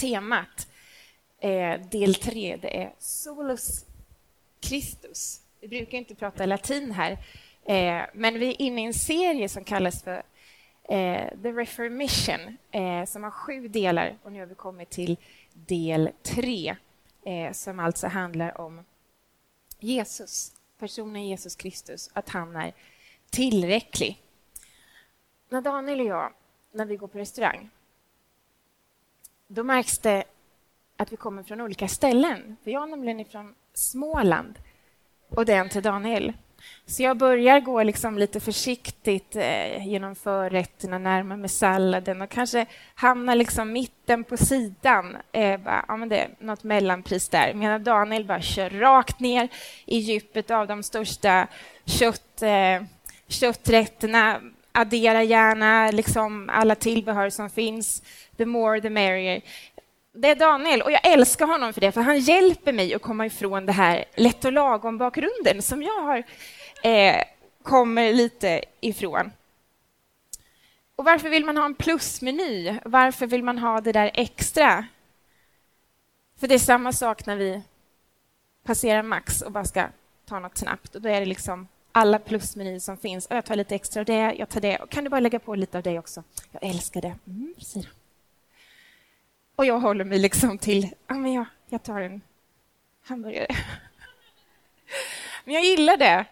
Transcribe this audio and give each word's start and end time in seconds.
temat, 0.00 0.68
eh, 1.40 1.80
del 1.90 2.14
tre, 2.14 2.56
det 2.56 2.82
är 2.82 2.92
Solus 2.98 3.84
Christus. 4.60 5.40
Vi 5.60 5.68
brukar 5.68 5.98
inte 5.98 6.14
prata 6.14 6.46
latin 6.46 6.90
här, 6.90 7.12
eh, 7.64 8.02
men 8.14 8.38
vi 8.38 8.48
är 8.48 8.62
inne 8.62 8.82
i 8.82 8.84
en 8.84 8.94
serie 8.94 9.48
som 9.48 9.64
kallas 9.64 10.02
för 10.02 10.22
eh, 10.88 11.28
The 11.42 11.52
Reformation, 11.52 12.56
eh, 12.70 13.04
som 13.04 13.22
har 13.22 13.30
sju 13.30 13.68
delar 13.68 14.16
och 14.22 14.32
nu 14.32 14.38
har 14.38 14.46
vi 14.46 14.54
kommit 14.54 14.90
till 14.90 15.16
del 15.52 16.10
tre, 16.22 16.76
eh, 17.24 17.52
som 17.52 17.80
alltså 17.80 18.06
handlar 18.06 18.60
om 18.60 18.84
Jesus, 19.78 20.52
personen 20.78 21.26
Jesus 21.26 21.56
Kristus, 21.56 22.10
att 22.12 22.28
han 22.28 22.56
är 22.56 22.72
tillräcklig. 23.30 24.22
När 25.48 25.60
Daniel 25.60 26.00
och 26.00 26.06
jag, 26.06 26.32
när 26.72 26.86
vi 26.86 26.96
går 26.96 27.08
på 27.08 27.18
restaurang, 27.18 27.70
då 29.48 29.64
märks 29.64 29.98
det 29.98 30.24
att 30.96 31.12
vi 31.12 31.16
kommer 31.16 31.42
från 31.42 31.60
olika 31.60 31.88
ställen. 31.88 32.56
För 32.64 32.70
jag 32.70 32.82
är 32.82 32.86
nämligen 32.86 33.24
från 33.24 33.54
Småland 33.74 34.58
och 35.28 35.44
den 35.44 35.68
till 35.68 35.82
Daniel. 35.82 36.32
Så 36.86 37.02
jag 37.02 37.16
börjar 37.16 37.60
gå 37.60 37.82
liksom 37.82 38.18
lite 38.18 38.40
försiktigt 38.40 39.36
eh, 39.36 39.86
genom 39.86 40.14
förrätterna, 40.14 40.98
närmar 40.98 41.36
mig 41.36 41.48
salladen 41.48 42.22
och 42.22 42.30
kanske 42.30 42.66
hamnar 42.94 43.34
liksom 43.34 43.72
mitten 43.72 44.24
på 44.24 44.36
sidan. 44.36 45.16
Eh, 45.32 45.60
bara, 45.60 45.84
ja, 45.88 45.96
men 45.96 46.08
det 46.08 46.18
är 46.18 46.30
något 46.38 46.64
mellanpris 46.64 47.28
där. 47.28 47.54
Medan 47.54 47.84
Daniel 47.84 48.24
bara 48.24 48.40
kör 48.40 48.70
rakt 48.70 49.20
ner 49.20 49.48
i 49.84 49.98
djupet 49.98 50.50
av 50.50 50.66
de 50.66 50.82
största 50.82 51.46
kött, 51.84 52.42
eh, 52.42 52.82
kötträtterna. 53.28 54.40
Adderar 54.72 55.22
gärna 55.22 55.90
liksom 55.90 56.50
alla 56.52 56.74
tillbehör 56.74 57.30
som 57.30 57.50
finns. 57.50 58.02
The 58.38 58.46
more 58.46 58.80
the 58.80 58.90
merrier 58.90 59.42
det 60.20 60.28
är 60.28 60.36
Daniel 60.36 60.82
och 60.82 60.92
jag 60.92 61.06
älskar 61.06 61.46
honom 61.46 61.72
för 61.72 61.80
det, 61.80 61.92
för 61.92 62.00
han 62.00 62.18
hjälper 62.18 62.72
mig 62.72 62.94
att 62.94 63.02
komma 63.02 63.26
ifrån 63.26 63.66
det 63.66 63.72
här 63.72 64.04
lätt 64.14 64.44
och 64.44 64.52
lagom-bakgrunden 64.52 65.62
som 65.62 65.82
jag 65.82 66.02
har, 66.02 66.24
eh, 66.82 67.22
kommer 67.62 68.12
lite 68.12 68.64
ifrån. 68.80 69.32
Och 70.96 71.04
varför 71.04 71.28
vill 71.28 71.44
man 71.44 71.56
ha 71.56 71.64
en 71.64 71.74
plusmeny? 71.74 72.78
Varför 72.84 73.26
vill 73.26 73.42
man 73.42 73.58
ha 73.58 73.80
det 73.80 73.92
där 73.92 74.10
extra? 74.14 74.86
För 76.40 76.48
det 76.48 76.54
är 76.54 76.58
samma 76.58 76.92
sak 76.92 77.26
när 77.26 77.36
vi 77.36 77.62
passerar 78.64 79.02
Max 79.02 79.42
och 79.42 79.52
bara 79.52 79.64
ska 79.64 79.86
ta 80.26 80.38
något 80.38 80.58
snabbt. 80.58 80.94
Och 80.94 81.02
då 81.02 81.08
är 81.08 81.20
det 81.20 81.26
liksom 81.26 81.68
alla 81.92 82.18
plusmenyer 82.18 82.78
som 82.78 82.96
finns. 82.96 83.26
Och 83.26 83.36
jag 83.36 83.44
tar 83.44 83.56
lite 83.56 83.74
extra 83.74 84.00
av 84.00 84.06
det, 84.06 84.34
jag 84.38 84.48
tar 84.48 84.60
det. 84.60 84.78
Och 84.78 84.90
kan 84.90 85.04
du 85.04 85.10
bara 85.10 85.20
lägga 85.20 85.38
på 85.38 85.54
lite 85.54 85.78
av 85.78 85.82
det 85.82 85.98
också? 85.98 86.22
Jag 86.52 86.64
älskar 86.64 87.00
det. 87.00 87.18
Mm, 87.26 87.54
säger 87.58 87.86
han. 87.86 87.97
Och 89.58 89.66
jag 89.66 89.80
håller 89.80 90.04
mig 90.04 90.18
liksom 90.18 90.58
till, 90.58 90.88
ja 91.06 91.14
men 91.14 91.32
jag, 91.32 91.44
jag 91.68 91.82
tar 91.82 92.00
en 92.00 92.20
hamburgare. 93.02 93.56
Men 95.44 95.54
jag 95.54 95.64
gillar 95.64 95.96
det. 95.96 96.24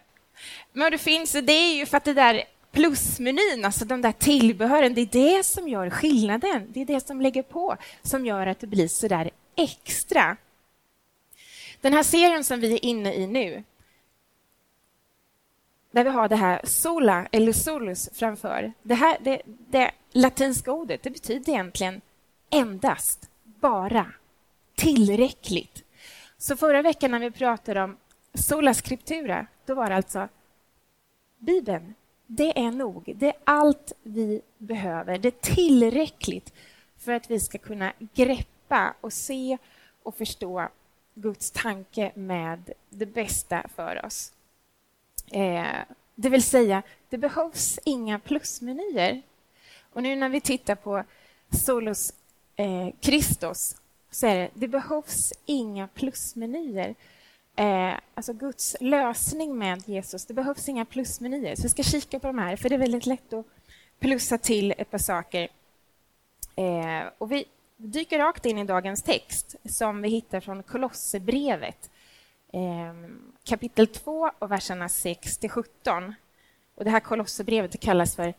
Men 0.73 0.91
det 0.91 0.97
finns, 0.97 1.31
det 1.31 1.53
är 1.53 1.75
ju 1.75 1.85
för 1.85 1.97
att 1.97 2.03
det 2.03 2.13
där 2.13 2.43
plusmenyn, 2.71 3.65
alltså 3.65 3.85
de 3.85 4.01
där 4.01 4.11
tillbehören, 4.11 4.93
det 4.93 5.01
är 5.01 5.37
det 5.37 5.45
som 5.45 5.67
gör 5.67 5.89
skillnaden. 5.89 6.67
Det 6.69 6.81
är 6.81 6.85
det 6.85 7.07
som 7.07 7.21
lägger 7.21 7.43
på, 7.43 7.77
som 8.01 8.25
gör 8.25 8.47
att 8.47 8.59
det 8.59 8.67
blir 8.67 8.87
så 8.87 9.07
där 9.07 9.29
extra. 9.55 10.37
Den 11.81 11.93
här 11.93 12.03
serien 12.03 12.43
som 12.43 12.59
vi 12.59 12.73
är 12.73 12.85
inne 12.85 13.13
i 13.13 13.27
nu, 13.27 13.63
där 15.91 16.03
vi 16.03 16.09
har 16.09 16.29
det 16.29 16.35
här 16.35 16.61
sola 16.63 17.27
eller 17.31 17.53
solus 17.53 18.09
framför. 18.13 18.73
Det, 18.81 18.95
här, 18.95 19.17
det, 19.21 19.41
det 19.45 19.91
latinska 20.11 20.71
ordet 20.71 21.03
det 21.03 21.09
betyder 21.09 21.53
egentligen 21.53 22.01
endast, 22.49 23.29
bara, 23.43 24.05
tillräckligt. 24.75 25.83
Så 26.37 26.57
förra 26.57 26.81
veckan 26.81 27.11
när 27.11 27.19
vi 27.19 27.31
pratade 27.31 27.83
om 27.83 27.97
sola 28.33 28.73
scriptura, 28.73 29.47
då 29.65 29.75
var 29.75 29.89
det 29.89 29.95
alltså 29.95 30.27
Bibeln. 31.37 31.93
Det 32.27 32.59
är 32.59 32.71
nog. 32.71 33.13
Det 33.15 33.27
är 33.27 33.35
allt 33.43 33.91
vi 34.03 34.41
behöver. 34.57 35.17
Det 35.17 35.27
är 35.27 35.55
tillräckligt 35.55 36.53
för 36.97 37.13
att 37.13 37.31
vi 37.31 37.39
ska 37.39 37.57
kunna 37.57 37.93
greppa 38.13 38.93
och 39.01 39.13
se 39.13 39.57
och 40.03 40.15
förstå 40.15 40.67
Guds 41.13 41.51
tanke 41.51 42.11
med 42.15 42.71
det 42.89 43.05
bästa 43.05 43.65
för 43.75 44.05
oss. 44.05 44.31
Eh, 45.31 45.77
det 46.15 46.29
vill 46.29 46.43
säga, 46.43 46.83
det 47.09 47.17
behövs 47.17 47.79
inga 47.85 48.19
plusmenyer. 48.19 49.21
Och 49.93 50.03
nu 50.03 50.15
när 50.15 50.29
vi 50.29 50.41
tittar 50.41 50.75
på 50.75 51.03
Solos 51.49 52.13
eh, 52.57 52.89
Kristus 52.99 53.75
så 54.11 54.27
är 54.27 54.35
det, 54.35 54.49
det 54.53 54.67
behövs 54.67 55.33
inga 55.45 55.87
plusmenyer. 55.87 56.95
Eh, 57.55 57.93
alltså 58.13 58.33
Guds 58.33 58.75
lösning 58.79 59.57
med 59.57 59.83
Jesus, 59.89 60.25
det 60.25 60.33
behövs 60.33 60.69
inga 60.69 60.85
plusmenyer. 60.85 61.55
Så 61.55 61.61
vi 61.61 61.69
ska 61.69 61.83
kika 61.83 62.19
på 62.19 62.27
de 62.27 62.37
här, 62.37 62.55
för 62.55 62.69
det 62.69 62.75
är 62.75 62.79
väldigt 62.79 63.05
lätt 63.05 63.33
att 63.33 63.45
plussa 63.99 64.37
till 64.37 64.73
ett 64.77 64.91
par 64.91 64.97
saker. 64.97 65.47
Eh, 66.55 67.09
och 67.17 67.31
vi 67.31 67.45
dyker 67.77 68.19
rakt 68.19 68.45
in 68.45 68.57
i 68.57 68.63
dagens 68.63 69.03
text 69.03 69.55
som 69.65 70.01
vi 70.01 70.09
hittar 70.09 70.39
från 70.39 70.63
Kolosserbrevet 70.63 71.89
eh, 72.53 72.93
kapitel 73.43 73.87
2 73.87 74.31
och 74.39 74.51
verserna 74.51 74.89
6 74.89 75.37
till 75.37 75.49
17. 75.49 76.15
Och 76.75 76.83
det 76.83 76.89
här 76.89 76.99
Kolosserbrevet 76.99 77.79
kallas 77.79 78.15
för 78.15 78.33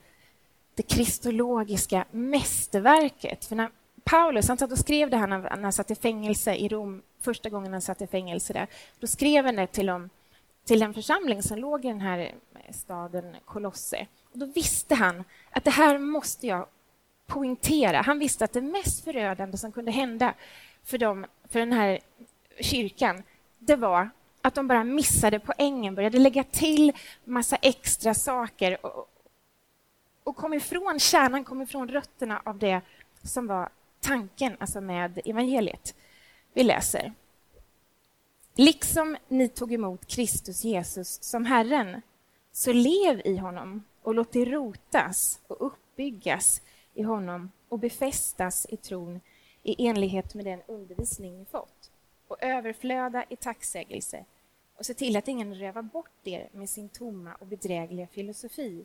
det 0.74 0.82
kristologiska 0.82 2.04
mästerverket. 2.10 3.44
För 3.44 3.56
när 3.56 3.70
Paulus 4.04 4.48
han 4.48 4.58
satt 4.58 4.72
och 4.72 4.78
skrev 4.78 5.10
det 5.10 5.16
här 5.16 5.26
när, 5.26 5.62
han 5.62 5.72
satt 5.72 5.90
i 5.90 5.94
fängelse 5.94 6.54
i 6.54 6.68
Rom, 6.68 7.02
första 7.20 7.48
gången 7.48 7.72
han 7.72 7.82
satt 7.82 8.02
i 8.02 8.06
fängelse 8.06 8.52
där. 8.52 8.66
Då 9.00 9.06
skrev 9.06 9.44
han 9.44 9.56
det 9.56 9.66
till, 9.66 9.86
dem, 9.86 10.10
till 10.64 10.80
den 10.80 10.94
församling 10.94 11.42
som 11.42 11.58
låg 11.58 11.84
i 11.84 11.88
den 11.88 12.00
här 12.00 12.34
staden 12.70 13.36
Kolosse. 13.44 14.06
Och 14.32 14.38
då 14.38 14.46
visste 14.46 14.94
han 14.94 15.24
att 15.50 15.64
det 15.64 15.70
här 15.70 15.98
måste 15.98 16.46
jag 16.46 16.66
poängtera. 17.26 18.02
Han 18.02 18.18
visste 18.18 18.44
att 18.44 18.52
det 18.52 18.62
mest 18.62 19.04
förödande 19.04 19.58
som 19.58 19.72
kunde 19.72 19.90
hända 19.90 20.34
för, 20.84 20.98
dem, 20.98 21.26
för 21.48 21.58
den 21.58 21.72
här 21.72 21.98
kyrkan, 22.60 23.22
det 23.58 23.76
var 23.76 24.10
att 24.42 24.54
de 24.54 24.68
bara 24.68 24.84
missade 24.84 25.38
poängen, 25.40 25.94
började 25.94 26.18
lägga 26.18 26.44
till 26.44 26.92
massa 27.24 27.56
extra 27.56 28.14
saker 28.14 28.86
och, 28.86 29.10
och 30.24 30.36
kom 30.36 30.54
ifrån 30.54 30.98
kärnan, 30.98 31.44
kom 31.44 31.62
ifrån 31.62 31.88
rötterna 31.88 32.42
av 32.44 32.58
det 32.58 32.80
som 33.22 33.46
var 33.46 33.68
tanken 34.00 34.56
alltså 34.60 34.80
med 34.80 35.20
evangeliet. 35.24 35.94
Vi 36.52 36.62
läser. 36.62 37.12
Liksom 38.54 39.16
ni 39.28 39.48
tog 39.48 39.72
emot 39.72 40.06
Kristus 40.06 40.64
Jesus 40.64 41.22
som 41.22 41.44
Herren, 41.44 42.02
så 42.52 42.72
lev 42.72 43.22
i 43.24 43.36
honom 43.36 43.84
och 44.02 44.14
låt 44.14 44.36
er 44.36 44.46
rotas 44.46 45.40
och 45.46 45.66
uppbyggas 45.66 46.62
i 46.94 47.02
honom 47.02 47.50
och 47.68 47.78
befästas 47.78 48.66
i 48.68 48.76
tron 48.76 49.20
i 49.62 49.86
enlighet 49.86 50.34
med 50.34 50.44
den 50.44 50.62
undervisning 50.66 51.38
ni 51.38 51.44
fått 51.44 51.90
och 52.28 52.42
överflöda 52.42 53.24
i 53.28 53.36
tacksägelse 53.36 54.24
och 54.76 54.86
se 54.86 54.94
till 54.94 55.16
att 55.16 55.28
ingen 55.28 55.54
rövar 55.54 55.82
bort 55.82 56.26
er 56.26 56.48
med 56.52 56.70
sin 56.70 56.88
tomma 56.88 57.34
och 57.34 57.46
bedrägliga 57.46 58.06
filosofi 58.06 58.84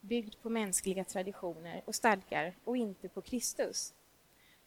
byggd 0.00 0.34
på 0.42 0.50
mänskliga 0.50 1.04
traditioner 1.04 1.82
och 1.84 1.94
stadgar 1.94 2.54
och 2.64 2.76
inte 2.76 3.08
på 3.08 3.20
Kristus. 3.20 3.92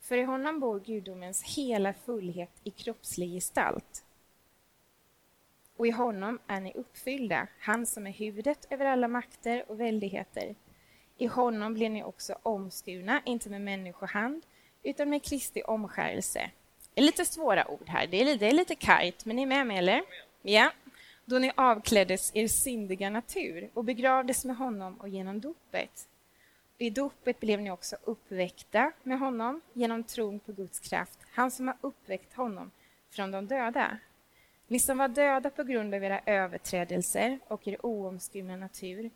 För 0.02 0.18
i 0.18 0.24
honom 0.24 0.60
bor 0.60 0.80
gudomens 0.80 1.44
hela 1.44 1.94
fullhet 1.94 2.52
i 2.64 2.72
kroppslig 2.72 3.34
gestalt. 3.34 4.04
Och 5.78 5.88
i 5.88 5.92
honom 5.92 6.40
är 6.48 6.62
ni 6.62 6.74
uppfyllda, 6.74 7.48
han 7.60 7.86
som 7.86 8.08
är 8.08 8.12
huvudet 8.12 8.68
över 8.70 8.86
alla 8.86 9.08
makter 9.08 9.64
och 9.68 9.80
väldigheter. 9.80 10.56
I 11.18 11.26
honom 11.26 11.74
blir 11.74 11.90
ni 11.90 12.04
också 12.04 12.36
omskurna, 12.44 13.22
inte 13.26 13.50
med 13.50 13.62
människohand, 13.62 14.46
utan 14.84 15.10
med 15.10 15.24
Kristi 15.24 15.62
omskärelse. 15.62 16.52
Det 16.94 17.02
är 17.02 17.06
lite 17.06 17.26
svåra 17.26 17.72
ord 17.72 17.88
här, 17.88 18.08
det 18.08 18.22
är 18.22 18.26
lite, 18.26 18.46
det 18.46 18.50
är 18.50 18.54
lite 18.54 18.76
kargt, 18.76 19.26
men 19.26 19.36
ni 19.36 19.42
är 19.42 19.48
med 19.48 19.68
mig 19.68 19.78
eller? 19.78 20.02
Ja. 20.42 20.72
Då 21.26 21.40
ni 21.40 21.52
avkläddes 21.56 22.32
er 22.36 22.48
syndiga 22.48 23.10
natur 23.10 23.70
och 23.74 23.84
begravdes 23.84 24.46
med 24.46 24.58
honom 24.58 24.98
och 25.00 25.10
genom 25.10 25.40
dopet 25.42 26.08
i 26.82 26.90
dopet 26.90 27.40
blev 27.40 27.62
ni 27.62 27.72
också 27.72 27.96
uppväckta 28.04 28.92
med 29.04 29.20
honom 29.20 29.62
genom 29.74 30.04
tron 30.04 30.40
på 30.40 30.52
Guds 30.52 30.80
kraft, 30.80 31.20
han 31.32 31.52
som 31.52 31.68
har 31.68 31.78
uppväckt 31.82 32.34
honom 32.34 32.72
från 33.10 33.32
de 33.32 33.48
döda. 33.48 33.98
Ni 34.68 34.80
som 34.80 34.98
var 34.98 35.08
döda 35.08 35.50
på 35.50 35.64
grund 35.64 35.94
av 35.94 36.04
era 36.04 36.22
överträdelser 36.26 37.40
och 37.48 37.68
er 37.68 37.86
oomskurna 37.86 38.56
natur, 38.56 39.12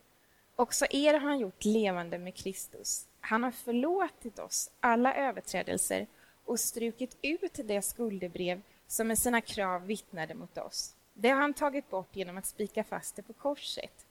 också 0.55 0.85
er 0.89 1.13
har 1.13 1.19
han 1.19 1.39
gjort 1.39 1.65
levande 1.65 2.17
med 2.17 2.35
Kristus. 2.35 3.07
Han 3.19 3.43
har 3.43 3.51
förlåtit 3.51 4.39
oss 4.39 4.71
alla 4.79 5.15
överträdelser 5.15 6.07
och 6.45 6.59
strukit 6.59 7.17
ut 7.21 7.59
det 7.63 7.81
skuldebrev 7.81 8.61
som 8.87 9.07
med 9.07 9.19
sina 9.19 9.41
krav 9.41 9.85
vittnade 9.85 10.33
mot 10.33 10.57
oss. 10.57 10.95
Det 11.13 11.29
har 11.29 11.41
han 11.41 11.53
tagit 11.53 11.89
bort 11.89 12.15
genom 12.15 12.37
att 12.37 12.45
spika 12.45 12.83
fast 12.83 13.15
det 13.15 13.21
på 13.21 13.33
korset 13.33 14.05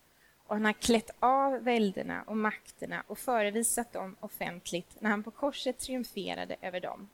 och 0.47 0.55
han 0.56 0.65
har 0.65 0.73
klätt 0.73 1.11
av 1.21 1.53
välderna 1.65 2.23
och 2.27 2.37
makterna 2.37 3.03
och 3.06 3.19
förevisat 3.19 3.93
dem 3.93 4.17
offentligt 4.21 5.00
när 5.00 5.11
han 5.11 5.23
på 5.23 5.31
korset 5.31 5.79
triumferade 5.79 6.56
över 6.61 6.81
dem. 6.81 7.09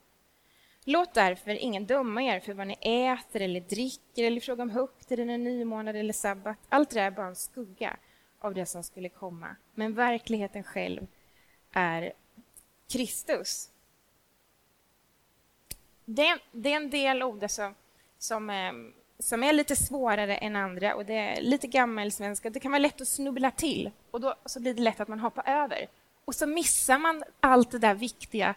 Låt 0.84 1.14
därför 1.14 1.50
ingen 1.50 1.86
döma 1.86 2.22
er 2.22 2.40
för 2.40 2.52
vad 2.52 2.66
ni 2.66 2.76
äter 2.80 3.42
eller 3.42 3.60
dricker 3.60 4.24
eller 4.24 4.36
i 4.36 4.40
fråga 4.40 4.62
om 4.62 4.70
högtiden, 4.70 5.30
en 5.30 5.44
nymånad 5.44 5.96
eller 5.96 6.12
sabbat. 6.12 6.58
Allt 6.68 6.90
det 6.90 7.00
är 7.00 7.10
bara 7.10 7.26
en 7.26 7.36
skugga 7.36 7.96
av 8.38 8.54
det 8.54 8.66
som 8.66 8.82
skulle 8.82 9.08
komma. 9.08 9.56
Men 9.74 9.94
verkligheten 9.94 10.64
själv 10.64 11.06
är 11.72 12.12
Kristus. 12.88 13.70
Det 16.04 16.26
är, 16.26 16.38
det 16.52 16.72
är 16.72 16.76
en 16.76 16.90
del 16.90 17.22
ord 17.22 17.50
som, 17.50 17.74
som, 18.18 18.50
ehm, 18.50 18.94
som 19.18 19.44
är 19.44 19.52
lite 19.52 19.76
svårare 19.76 20.36
än 20.36 20.56
andra 20.56 20.94
och 20.94 21.04
det 21.04 21.14
är 21.14 21.40
lite 21.40 21.66
gammelsvenska. 21.66 22.50
Det 22.50 22.60
kan 22.60 22.72
vara 22.72 22.78
lätt 22.78 23.00
att 23.00 23.08
snubbla 23.08 23.50
till 23.50 23.90
och 24.10 24.20
då 24.20 24.34
så 24.46 24.60
blir 24.60 24.74
det 24.74 24.82
lätt 24.82 25.00
att 25.00 25.08
man 25.08 25.20
hoppar 25.20 25.48
över. 25.48 25.88
Och 26.24 26.34
så 26.34 26.46
missar 26.46 26.98
man 26.98 27.22
allt 27.40 27.70
det 27.70 27.78
där 27.78 27.94
viktiga 27.94 28.54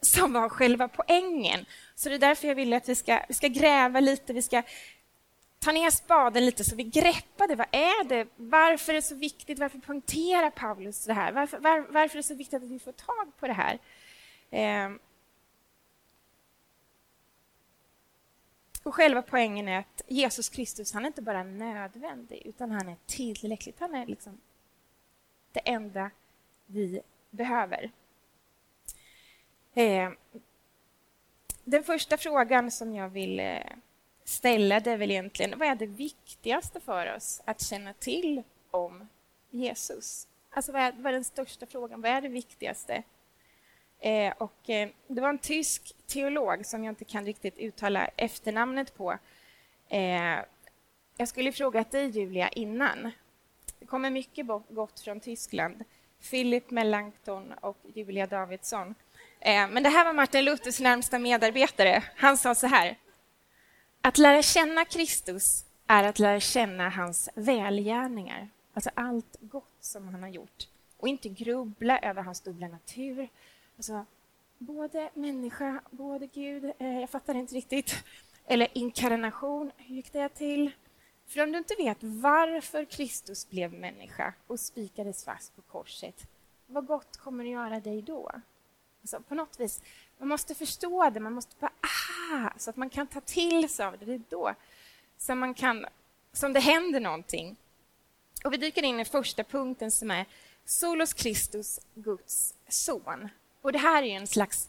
som 0.00 0.32
var 0.32 0.48
själva 0.48 0.88
poängen. 0.88 1.66
Så 1.94 2.08
det 2.08 2.14
är 2.14 2.18
därför 2.18 2.48
jag 2.48 2.54
vill 2.54 2.72
att 2.72 2.88
vi 2.88 2.94
ska, 2.94 3.20
vi 3.28 3.34
ska 3.34 3.48
gräva 3.48 4.00
lite, 4.00 4.32
vi 4.32 4.42
ska 4.42 4.62
ta 5.58 5.72
ner 5.72 5.90
spaden 5.90 6.46
lite 6.46 6.64
så 6.64 6.76
vi 6.76 6.84
greppar 6.84 7.48
det. 7.48 7.54
Vad 7.54 7.66
är 7.70 8.04
det? 8.04 8.26
Varför 8.36 8.92
är 8.92 8.96
det 8.96 9.02
så 9.02 9.14
viktigt? 9.14 9.58
Varför 9.58 9.78
poängterar 9.78 10.50
Paulus 10.50 11.04
det 11.04 11.14
här? 11.14 11.32
Varför, 11.32 11.58
var, 11.58 11.86
varför 11.90 12.18
är 12.18 12.22
det 12.22 12.28
så 12.28 12.34
viktigt 12.34 12.62
att 12.62 12.70
vi 12.70 12.78
får 12.78 12.92
tag 12.92 13.32
på 13.40 13.46
det 13.46 13.52
här? 13.52 13.78
Eh. 14.50 14.90
Och 18.82 18.94
själva 18.94 19.22
poängen 19.22 19.68
är 19.68 19.78
att 19.78 20.02
Jesus 20.06 20.48
Kristus, 20.48 20.92
han 20.92 21.02
är 21.02 21.06
inte 21.06 21.22
bara 21.22 21.42
nödvändig, 21.42 22.42
utan 22.44 22.70
han 22.70 22.88
är 22.88 22.96
tillräckligt. 23.06 23.80
Han 23.80 23.94
är 23.94 24.06
liksom 24.06 24.40
det 25.52 25.60
enda 25.60 26.10
vi 26.66 27.00
behöver. 27.30 27.90
Eh, 29.74 30.10
den 31.64 31.84
första 31.84 32.16
frågan 32.16 32.70
som 32.70 32.94
jag 32.94 33.08
vill 33.08 33.40
eh, 33.40 33.62
ställa 34.24 34.80
det 34.80 34.90
är 34.90 34.96
väl 34.96 35.10
egentligen 35.10 35.58
vad 35.58 35.68
är 35.68 35.74
det 35.74 35.86
viktigaste 35.86 36.80
för 36.80 37.14
oss 37.16 37.42
att 37.44 37.62
känna 37.62 37.92
till 37.92 38.42
om 38.70 39.08
Jesus? 39.50 40.28
Alltså 40.50 40.72
vad 40.72 40.82
är, 40.82 40.92
vad 40.92 41.06
är 41.06 41.12
den 41.12 41.24
största 41.24 41.66
frågan? 41.66 42.00
Vad 42.00 42.10
är 42.10 42.20
det 42.20 42.28
viktigaste? 42.28 43.02
Eh, 44.00 44.32
och, 44.38 44.70
eh, 44.70 44.88
det 45.06 45.20
var 45.20 45.28
en 45.28 45.38
tysk 45.38 45.94
teolog 46.06 46.66
som 46.66 46.84
jag 46.84 46.92
inte 46.92 47.04
kan 47.04 47.24
riktigt 47.24 47.58
uttala 47.58 48.06
efternamnet 48.06 48.96
på. 48.96 49.18
Eh, 49.88 50.38
jag 51.16 51.28
skulle 51.28 51.52
frågat 51.52 51.90
dig, 51.90 52.08
Julia, 52.08 52.48
innan. 52.48 53.10
Det 53.78 53.86
kommer 53.86 54.10
mycket 54.10 54.46
gott 54.68 55.00
från 55.00 55.20
Tyskland. 55.20 55.84
Philip 56.30 56.70
Melanchthon 56.70 57.52
och 57.60 57.78
Julia 57.94 58.26
Davidsson. 58.26 58.94
Eh, 59.40 59.68
men 59.68 59.82
det 59.82 59.88
här 59.88 60.04
var 60.04 60.12
Martin 60.12 60.44
Luthers 60.44 60.80
närmsta 60.80 61.18
medarbetare. 61.18 62.04
Han 62.16 62.36
sa 62.36 62.54
så 62.54 62.66
här. 62.66 62.96
Att 64.00 64.18
lära 64.18 64.42
känna 64.42 64.84
Kristus 64.84 65.64
är 65.86 66.04
att 66.04 66.18
lära 66.18 66.40
känna 66.40 66.88
hans 66.88 67.28
välgärningar, 67.34 68.48
alltså 68.74 68.90
allt 68.94 69.36
gott 69.40 69.76
som 69.80 70.08
han 70.08 70.22
har 70.22 70.30
gjort 70.30 70.68
och 70.96 71.08
inte 71.08 71.28
grubbla 71.28 71.98
över 71.98 72.22
hans 72.22 72.40
dubbla 72.40 72.68
natur. 72.68 73.28
Alltså, 73.80 74.04
både 74.58 75.10
människa, 75.14 75.80
både 75.90 76.26
Gud, 76.26 76.72
eh, 76.78 77.00
jag 77.00 77.10
fattar 77.10 77.34
inte 77.34 77.54
riktigt. 77.54 77.94
Eller 78.46 78.68
inkarnation, 78.72 79.72
hur 79.76 79.94
gick 79.94 80.12
det 80.12 80.28
till? 80.28 80.70
För 81.26 81.42
om 81.42 81.52
du 81.52 81.58
inte 81.58 81.74
vet 81.74 81.98
varför 82.00 82.84
Kristus 82.84 83.50
blev 83.50 83.72
människa 83.72 84.34
och 84.46 84.60
spikades 84.60 85.24
fast 85.24 85.56
på 85.56 85.62
korset, 85.62 86.26
vad 86.66 86.86
gott 86.86 87.16
kommer 87.16 87.44
det 87.44 87.50
göra 87.50 87.80
dig 87.80 88.02
då? 88.02 88.30
Alltså, 89.00 89.20
på 89.20 89.34
något 89.34 89.60
vis, 89.60 89.82
man 90.18 90.28
måste 90.28 90.54
förstå 90.54 91.10
det, 91.10 91.20
man 91.20 91.32
måste 91.32 91.56
bara 91.60 91.72
aha, 91.80 92.52
så 92.56 92.70
att 92.70 92.76
man 92.76 92.90
kan 92.90 93.06
ta 93.06 93.20
till 93.20 93.68
sig 93.68 93.86
av 93.86 93.98
det. 93.98 94.04
Det 94.04 94.14
är 94.14 94.22
då 94.28 94.54
som, 95.18 95.38
man 95.38 95.54
kan, 95.54 95.86
som 96.32 96.52
det 96.52 96.60
händer 96.60 97.00
någonting. 97.00 97.56
Och 98.44 98.52
vi 98.52 98.56
dyker 98.56 98.82
in 98.82 99.00
i 99.00 99.04
första 99.04 99.44
punkten 99.44 99.90
som 99.90 100.10
är 100.10 100.26
Solos 100.64 101.12
Kristus, 101.12 101.80
Guds 101.94 102.54
son. 102.68 103.28
Och 103.62 103.72
det 103.72 103.78
här 103.78 104.02
är 104.02 104.16
en 104.16 104.26
slags... 104.26 104.68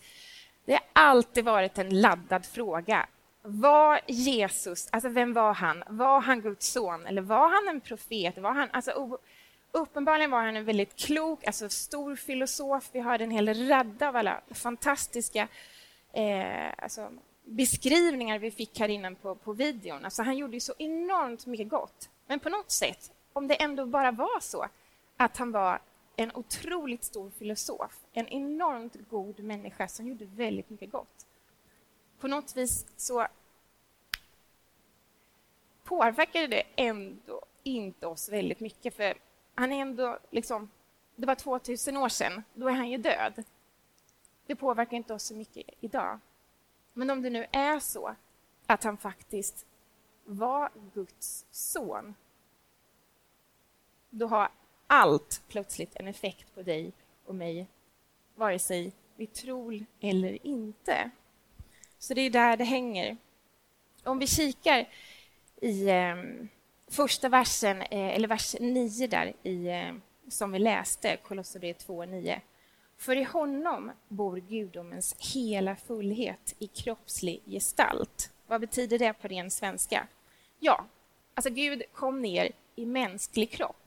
Det 0.66 0.74
har 0.74 0.84
alltid 0.94 1.46
varit 1.46 1.78
en 1.78 2.02
laddad 2.02 2.46
fråga. 2.46 3.08
Var 3.42 4.00
Jesus, 4.08 4.90
alltså 4.92 5.10
vem 5.10 5.34
var 5.34 5.54
han? 5.54 5.84
Var 5.88 6.22
han 6.22 6.42
Guds 6.42 6.72
son 6.72 7.06
eller 7.06 7.22
var 7.22 7.50
han 7.50 7.76
en 7.76 7.82
profet? 7.82 8.38
Var 8.38 8.52
han, 8.52 8.70
alltså, 8.72 9.20
Uppenbarligen 9.72 10.32
var 10.32 10.42
han 10.42 10.56
en 10.56 10.66
väldigt 10.66 10.96
klok, 10.96 11.48
alltså 11.48 11.70
stor 11.70 12.16
filosof. 12.16 12.90
Vi 12.92 13.00
hörde 13.00 13.24
en 13.24 13.32
hel 13.32 13.68
radda 13.68 14.08
av 14.08 14.16
alla 14.16 14.42
fantastiska 14.52 15.48
eh, 16.14 16.70
alltså, 16.78 17.10
beskrivningar 17.44 18.40
vi 18.40 18.52
fick 18.52 18.80
här 18.80 18.90
innan 18.90 19.16
på, 19.16 19.36
på 19.36 19.54
videon. 19.54 20.06
Alltså, 20.06 20.24
han 20.24 20.38
gjorde 20.38 20.60
så 20.60 20.74
enormt 20.78 21.46
mycket 21.46 21.70
gott. 21.70 22.10
Men 22.28 22.40
på 22.40 22.50
något 22.50 22.72
sätt, 22.72 23.12
om 23.34 23.48
det 23.48 23.56
ändå 23.56 23.86
bara 23.86 24.12
var 24.12 24.40
så 24.40 24.66
att 25.18 25.38
han 25.38 25.52
var 25.52 25.80
en 26.16 26.32
otroligt 26.36 27.04
stor 27.04 27.30
filosof, 27.30 28.00
en 28.14 28.28
enormt 28.28 28.96
god 29.10 29.40
människa 29.40 29.88
som 29.88 30.08
gjorde 30.08 30.26
väldigt 30.26 30.70
mycket 30.70 30.92
gott. 30.92 31.26
På 32.20 32.28
något 32.28 32.58
vis 32.58 32.86
så 32.98 33.28
påverkade 35.84 36.48
det 36.48 36.64
ändå 36.76 37.42
inte 37.64 38.08
oss 38.08 38.30
väldigt 38.30 38.60
mycket. 38.60 38.96
För 38.96 39.18
han 39.56 39.72
är 39.72 39.82
ändå 39.82 40.20
liksom, 40.30 40.70
det 41.16 41.28
var 41.28 41.36
2000 41.36 41.98
år 41.98 42.10
sedan, 42.10 42.44
då 42.54 42.68
är 42.68 42.74
han 42.74 42.90
ju 42.90 42.98
död. 42.98 43.44
Det 44.46 44.56
påverkar 44.56 44.98
inte 44.98 45.14
oss 45.14 45.24
så 45.24 45.36
mycket 45.36 45.70
idag. 45.80 46.20
Men 46.94 47.10
om 47.10 47.22
det 47.22 47.30
nu 47.30 47.46
är 47.52 47.80
så 47.80 48.16
att 48.66 48.84
han 48.84 48.98
faktiskt 48.98 49.66
var 50.26 50.72
Guds 50.94 51.46
son, 51.52 52.16
då 54.10 54.28
har 54.28 54.50
allt 54.92 55.42
plötsligt 55.48 55.96
en 55.96 56.08
effekt 56.08 56.56
på 56.56 56.62
dig 56.62 56.92
och 57.26 57.36
mig, 57.36 57.68
vare 58.36 58.60
sig 58.60 58.92
vi 59.16 59.28
tror 59.28 59.86
eller 60.00 60.46
inte. 60.46 61.12
Så 62.00 62.14
det 62.14 62.22
är 62.22 62.30
där 62.30 62.58
det 62.58 62.64
hänger. 62.64 63.18
Om 64.04 64.20
vi 64.20 64.28
kikar 64.28 64.90
i 65.62 65.90
eh, 65.90 66.16
första 66.88 67.30
versen, 67.30 67.82
eh, 67.82 68.16
eller 68.16 68.28
vers 68.28 68.56
9 68.60 69.08
där 69.08 69.34
i, 69.44 69.68
eh, 69.68 69.94
som 70.30 70.52
vi 70.52 70.60
läste, 70.60 71.18
Kolosserbrevet 71.18 71.88
2.9. 71.88 72.40
För 72.98 73.16
i 73.16 73.24
honom 73.24 73.92
bor 74.08 74.38
gudomens 74.38 75.34
hela 75.34 75.76
fullhet 75.76 76.56
i 76.60 76.68
kroppslig 76.68 77.42
gestalt. 77.46 78.32
Vad 78.48 78.62
betyder 78.62 79.00
det 79.00 79.14
på 79.14 79.28
ren 79.28 79.52
svenska? 79.52 80.08
Ja, 80.60 80.86
alltså 81.34 81.50
Gud 81.50 81.84
kom 81.94 82.22
ner 82.22 82.52
i 82.76 82.86
mänsklig 82.86 83.52
kropp. 83.52 83.81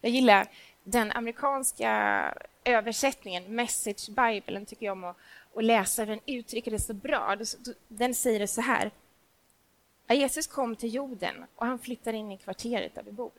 Jag 0.00 0.12
gillar 0.12 0.48
den 0.84 1.12
amerikanska 1.12 2.34
översättningen, 2.64 3.54
Message 3.54 4.08
Bible, 4.08 4.42
den 4.46 4.66
tycker 4.66 4.86
jag 4.86 4.92
om 4.92 5.04
att, 5.04 5.16
att 5.56 5.64
läsa. 5.64 6.06
Den 6.06 6.20
uttrycker 6.26 6.70
det 6.70 6.80
så 6.80 6.94
bra. 6.94 7.36
Den 7.88 8.14
säger 8.14 8.38
det 8.38 8.48
så 8.48 8.60
här. 8.60 8.90
Jesus 10.08 10.46
kom 10.46 10.76
till 10.76 10.94
jorden 10.94 11.44
och 11.56 11.66
han 11.66 11.78
flyttar 11.78 12.12
in 12.12 12.32
i 12.32 12.38
kvarteret 12.38 12.94
där 12.94 13.02
vi 13.02 13.12
bor. 13.12 13.32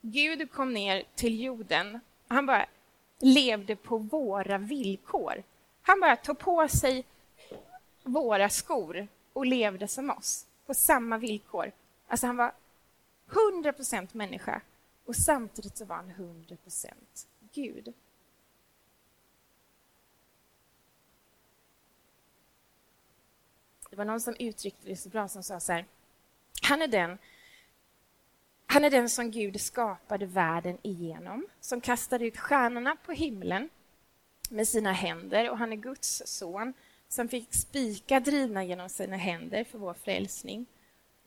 Gud 0.00 0.50
kom 0.50 0.72
ner 0.72 1.04
till 1.14 1.40
jorden 1.40 2.00
och 2.28 2.34
han 2.34 2.46
bara 2.46 2.66
levde 3.18 3.76
på 3.76 3.98
våra 3.98 4.58
villkor. 4.58 5.42
Han 5.82 6.00
bara 6.00 6.16
tog 6.16 6.38
på 6.38 6.68
sig 6.68 7.04
våra 8.02 8.48
skor 8.48 9.08
och 9.32 9.46
levde 9.46 9.88
som 9.88 10.10
oss, 10.10 10.46
på 10.66 10.74
samma 10.74 11.18
villkor. 11.18 11.72
Alltså 12.08 12.26
han 12.26 12.36
var 12.36 12.52
100 13.32 13.72
procent 13.72 14.14
människa 14.14 14.60
och 15.04 15.16
samtidigt 15.16 15.76
så 15.76 15.84
var 15.84 15.96
han 15.96 16.10
100 16.10 16.56
procent 16.56 17.26
Gud. 17.52 17.92
Det 23.90 23.96
var 23.96 24.04
någon 24.04 24.20
som 24.20 24.36
uttryckte 24.38 24.88
det 24.88 24.96
så 24.96 25.08
bra 25.08 25.28
som 25.28 25.42
sa 25.42 25.60
så 25.60 25.72
här. 25.72 25.86
Han 26.62 26.82
är 26.82 26.88
den 26.88 27.18
han 28.66 28.84
är 28.84 28.90
den 28.90 29.08
som 29.08 29.30
Gud 29.30 29.60
skapade 29.60 30.26
världen 30.26 30.78
igenom, 30.82 31.46
som 31.60 31.80
kastade 31.80 32.26
ut 32.26 32.38
stjärnorna 32.38 32.96
på 33.06 33.12
himlen 33.12 33.68
med 34.50 34.68
sina 34.68 34.92
händer 34.92 35.50
och 35.50 35.58
han 35.58 35.72
är 35.72 35.76
Guds 35.76 36.22
son 36.26 36.74
som 37.08 37.28
fick 37.28 37.54
spika 37.54 38.20
drivna 38.20 38.64
genom 38.64 38.88
sina 38.88 39.16
händer 39.16 39.64
för 39.64 39.78
vår 39.78 39.94
frälsning. 39.94 40.66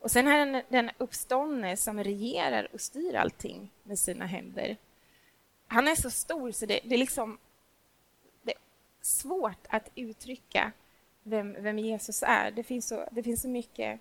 Och 0.06 0.12
sen 0.12 0.28
är 0.28 0.40
han 0.40 0.62
den 0.70 0.92
uppståndne 0.98 1.78
som 1.78 2.04
regerar 2.04 2.68
och 2.74 2.82
styr 2.82 3.16
allting 3.16 3.72
med 3.84 4.00
sina 4.00 4.26
händer. 4.26 4.78
Han 5.68 5.88
är 5.88 5.96
så 5.96 6.10
stor 6.10 6.52
så 6.52 6.66
det, 6.66 6.80
det 6.84 6.96
är 6.96 7.00
liksom 7.00 7.38
det 8.44 8.52
är 8.52 8.58
svårt 9.02 9.68
att 9.70 9.90
uttrycka 9.96 10.72
vem, 11.24 11.56
vem 11.60 11.80
Jesus 11.80 12.24
är. 12.24 12.52
Det 12.52 12.64
finns, 12.64 12.88
så, 12.88 13.08
det 13.12 13.24
finns 13.24 13.42
så 13.42 13.48
mycket 13.48 14.00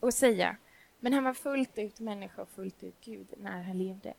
att 0.00 0.14
säga. 0.14 0.56
Men 1.00 1.12
han 1.12 1.24
var 1.24 1.34
fullt 1.34 1.78
ut 1.78 2.00
människa 2.00 2.42
och 2.42 2.48
fullt 2.48 2.82
ut 2.82 3.00
Gud 3.00 3.34
när 3.36 3.62
han 3.62 3.78
levde 3.78 4.14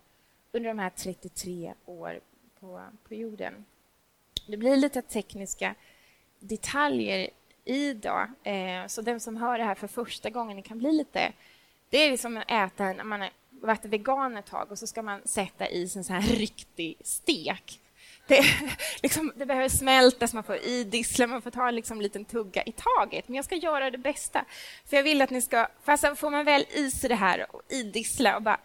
under 0.51 0.67
de 0.69 0.79
här 0.79 0.89
33 0.89 1.73
år 1.85 2.19
på, 2.59 2.81
på 3.07 3.15
jorden. 3.15 3.65
Det 4.47 4.57
blir 4.57 4.77
lite 4.77 5.01
tekniska 5.01 5.75
detaljer 6.39 7.29
i. 7.65 7.93
Då. 7.93 8.27
Eh, 8.43 8.87
så 8.87 9.01
den 9.01 9.19
som 9.19 9.37
hör 9.37 9.57
det 9.57 9.63
här 9.63 9.75
för 9.75 9.87
första 9.87 10.29
gången, 10.29 10.57
det 10.57 10.63
kan 10.63 10.79
bli 10.79 10.91
lite... 10.91 11.31
Det 11.89 11.97
är 11.97 12.17
som 12.17 12.37
att 12.37 12.51
äta 12.51 12.83
när 12.83 13.03
man 13.03 13.21
har 13.21 13.29
varit 13.49 13.85
vegan 13.85 14.37
ett 14.37 14.45
tag 14.45 14.71
och 14.71 14.79
så 14.79 14.87
ska 14.87 15.01
man 15.01 15.21
sätta 15.25 15.69
i 15.69 15.81
en 15.81 16.03
sån 16.03 16.15
här 16.15 16.21
riktig 16.21 16.97
stek. 17.03 17.79
Det, 18.27 18.43
liksom, 19.03 19.33
det 19.35 19.45
behöver 19.45 19.69
smältas, 19.69 20.33
man 20.33 20.43
får 20.43 20.55
idissla, 20.55 21.27
man 21.27 21.41
får 21.41 21.51
ta 21.51 21.71
liksom 21.71 21.97
en 21.97 22.03
liten 22.03 22.25
tugga 22.25 22.63
i 22.63 22.71
taget. 22.71 23.27
Men 23.27 23.35
jag 23.35 23.45
ska 23.45 23.55
göra 23.55 23.91
det 23.91 23.97
bästa. 23.97 24.45
För 24.85 24.95
jag 24.95 25.03
vill 25.03 25.21
att 25.21 25.29
ni 25.29 25.41
ska... 25.41 25.67
Fast 25.83 26.17
får 26.17 26.29
man 26.29 26.45
väl 26.45 26.65
i 26.73 26.91
sig 26.91 27.09
det 27.09 27.15
här 27.15 27.55
och 27.55 27.61
idissla 27.69 28.35
och 28.35 28.41
bara... 28.41 28.59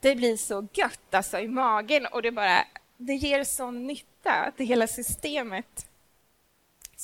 Det 0.00 0.16
blir 0.16 0.36
så 0.36 0.68
gött 0.72 1.14
alltså 1.14 1.38
i 1.38 1.48
magen 1.48 2.06
och 2.06 2.22
det 2.22 2.32
bara... 2.32 2.64
Det 2.96 3.14
ger 3.14 3.44
sån 3.44 3.86
nytta 3.86 4.52
till 4.56 4.66
hela 4.66 4.86
systemet. 4.86 5.86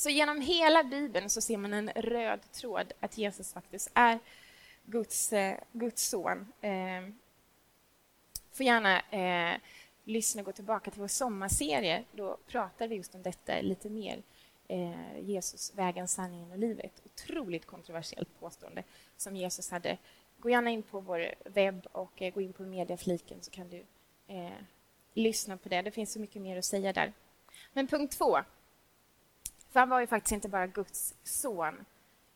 Så 0.01 0.09
genom 0.09 0.41
hela 0.41 0.83
Bibeln 0.83 1.29
så 1.29 1.41
ser 1.41 1.57
man 1.57 1.73
en 1.73 1.89
röd 1.89 2.51
tråd 2.51 2.93
att 2.99 3.17
Jesus 3.17 3.53
faktiskt 3.53 3.91
är 3.93 4.19
Guds, 4.85 5.33
eh, 5.33 5.57
Guds 5.71 6.09
son. 6.09 6.53
Eh, 6.61 7.01
får 8.51 8.65
gärna 8.65 8.99
eh, 8.99 9.59
lyssna 10.03 10.41
och 10.41 10.45
gå 10.45 10.51
tillbaka 10.51 10.91
till 10.91 11.01
vår 11.01 11.07
sommarserie. 11.07 12.03
Då 12.11 12.37
pratar 12.47 12.87
vi 12.87 12.95
just 12.95 13.15
om 13.15 13.23
detta 13.23 13.61
lite 13.61 13.89
mer. 13.89 14.21
Eh, 14.67 15.19
Jesus, 15.19 15.73
vägen, 15.75 16.07
sanningen 16.07 16.51
och 16.51 16.57
livet. 16.57 17.01
Otroligt 17.05 17.65
kontroversiellt 17.65 18.39
påstående 18.39 18.83
som 19.17 19.35
Jesus 19.35 19.71
hade. 19.71 19.97
Gå 20.37 20.49
gärna 20.49 20.69
in 20.69 20.83
på 20.83 20.99
vår 20.99 21.33
webb 21.45 21.87
och 21.91 22.21
eh, 22.21 22.33
gå 22.33 22.41
in 22.41 22.53
på 22.53 22.63
mediafliken 22.63 23.37
så 23.41 23.51
kan 23.51 23.69
du 23.69 23.83
eh, 24.27 24.61
lyssna 25.13 25.57
på 25.57 25.69
det. 25.69 25.81
Det 25.81 25.91
finns 25.91 26.13
så 26.13 26.19
mycket 26.19 26.41
mer 26.41 26.57
att 26.57 26.65
säga 26.65 26.93
där. 26.93 27.13
Men 27.73 27.87
punkt 27.87 28.17
två. 28.17 28.39
För 29.71 29.79
han 29.79 29.89
var 29.89 29.99
ju 29.99 30.07
faktiskt 30.07 30.31
inte 30.31 30.49
bara 30.49 30.67
Guds 30.67 31.13
son 31.23 31.85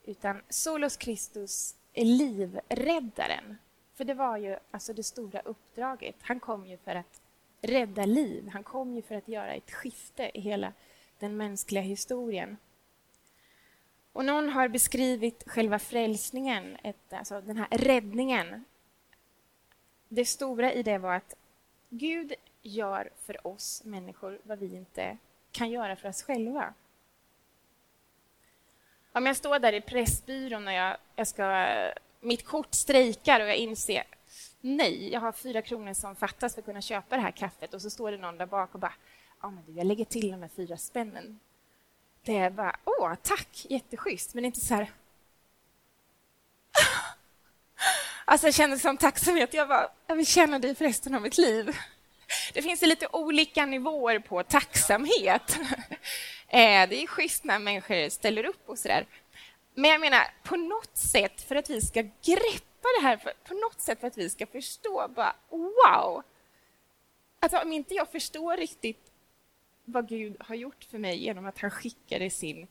utan 0.04 0.42
Solos 0.50 0.98
Kristus 0.98 1.76
är 1.94 2.06
livräddaren. 2.06 3.58
För 3.94 4.04
det 4.04 4.14
var 4.14 4.38
ju 4.38 4.58
alltså 4.72 4.94
det 4.94 5.04
stora 5.04 5.40
uppdraget. 5.40 6.16
Han 6.22 6.40
kom 6.40 6.68
ju 6.68 6.78
för 6.78 6.96
att 6.96 7.22
rädda 7.62 8.06
liv. 8.06 8.50
Han 8.54 8.64
kom 8.64 8.96
ju 8.96 9.02
för 9.02 9.16
att 9.16 9.28
göra 9.28 9.54
ett 9.54 9.72
skifte 9.72 10.32
i 10.34 10.42
hela 10.42 10.74
den 11.20 11.38
mänskliga 11.38 11.84
historien. 11.84 12.58
Och 14.14 14.26
någon 14.26 14.50
har 14.50 14.68
beskrivit 14.68 15.44
själva 15.48 15.80
frälsningen, 15.80 16.78
ett, 16.84 17.14
alltså 17.14 17.42
den 17.42 17.58
här 17.58 17.68
räddningen. 17.72 18.66
Det 20.08 20.26
stora 20.26 20.74
i 20.74 20.84
det 20.84 20.98
var 20.98 21.16
att 21.16 21.36
Gud 21.90 22.34
gör 22.62 23.10
för 23.20 23.48
oss 23.48 23.82
människor 23.86 24.40
vad 24.44 24.60
vi 24.60 24.76
inte 24.76 25.18
kan 25.52 25.70
göra 25.70 25.96
för 25.96 26.10
oss 26.10 26.24
själva. 26.24 26.74
Om 29.16 29.26
jag 29.26 29.36
står 29.36 29.60
där 29.60 29.74
i 29.74 29.82
Pressbyrån 29.82 30.68
och 30.68 30.74
jag, 30.74 30.98
jag 31.16 31.28
ska, 31.28 31.68
mitt 32.20 32.46
kort 32.46 32.74
strejkar 32.74 33.40
och 33.40 33.48
jag 33.48 33.56
inser 33.56 34.04
nej, 34.66 35.10
jag 35.12 35.20
har 35.20 35.32
fyra 35.32 35.62
kronor 35.62 35.94
som 35.94 36.16
fattas 36.16 36.54
för 36.54 36.62
att 36.62 36.66
kunna 36.66 36.82
köpa 36.82 37.16
det 37.16 37.22
här 37.22 37.32
kaffet 37.32 37.74
och 37.74 37.82
så 37.82 37.90
står 37.90 38.12
det 38.12 38.18
någon 38.18 38.38
där 38.38 38.46
bak 38.46 38.74
och 38.74 38.80
bara 38.80 38.94
ja, 39.42 39.50
men 39.50 39.64
du, 39.66 39.72
jag 39.72 39.88
lägger 39.88 40.06
till 40.06 40.32
de 40.32 40.42
här 40.42 40.50
fyra 40.56 40.78
spännen. 40.78 41.40
Det 42.24 42.38
är 42.38 42.50
bara 42.50 42.76
åh, 42.86 43.16
tack, 43.22 43.66
jätteschysst, 43.70 44.34
men 44.34 44.46
inte 44.46 44.60
så 44.60 44.74
här 44.74 44.92
Alltså 48.26 48.48
jag 48.48 48.54
känner 48.54 48.78
som 48.78 48.98
tacksamhet. 48.98 49.54
Jag, 49.54 49.68
bara, 49.68 49.90
jag 50.08 50.16
vill 50.16 50.28
känna 50.28 50.60
dig 50.60 50.76
för 50.76 50.86
resten 50.86 51.16
av 51.16 51.22
mitt 51.22 51.38
liv. 51.38 51.78
Det 52.54 52.62
finns 52.62 52.82
lite 52.82 53.08
olika 53.12 53.66
nivåer 53.66 54.20
på 54.20 54.44
tacksamhet. 54.44 55.60
Eh, 56.56 56.90
det 56.90 57.04
är 57.04 57.08
schysst 57.08 57.44
när 57.44 57.60
människor 57.60 58.10
ställer 58.10 58.46
upp 58.46 58.70
och 58.70 58.80
så 58.80 58.88
där. 58.88 59.06
Men 59.74 59.92
jag 59.92 60.02
menar, 60.02 60.22
på 60.44 60.56
något 60.56 60.98
sätt 60.98 61.42
för 61.42 61.56
att 61.56 61.70
vi 61.70 61.82
ska 61.82 62.02
greppa 62.02 62.88
det 63.00 63.08
här, 63.08 63.34
på 63.48 63.54
något 63.54 63.82
sätt 63.82 64.00
för 64.00 64.08
att 64.08 64.18
vi 64.18 64.30
ska 64.30 64.46
förstå, 64.46 65.08
bara 65.16 65.36
wow! 65.50 66.24
Alltså 67.40 67.58
om 67.58 67.72
inte 67.72 67.94
jag 67.94 68.12
förstår 68.12 68.58
riktigt 68.58 69.12
vad 69.86 70.10
Gud 70.10 70.36
har 70.40 70.56
gjort 70.56 70.84
för 70.84 70.98
mig 70.98 71.18
genom 71.18 71.46
att 71.46 71.60
han 71.60 71.72
skickade 71.72 72.30
sin 72.30 72.68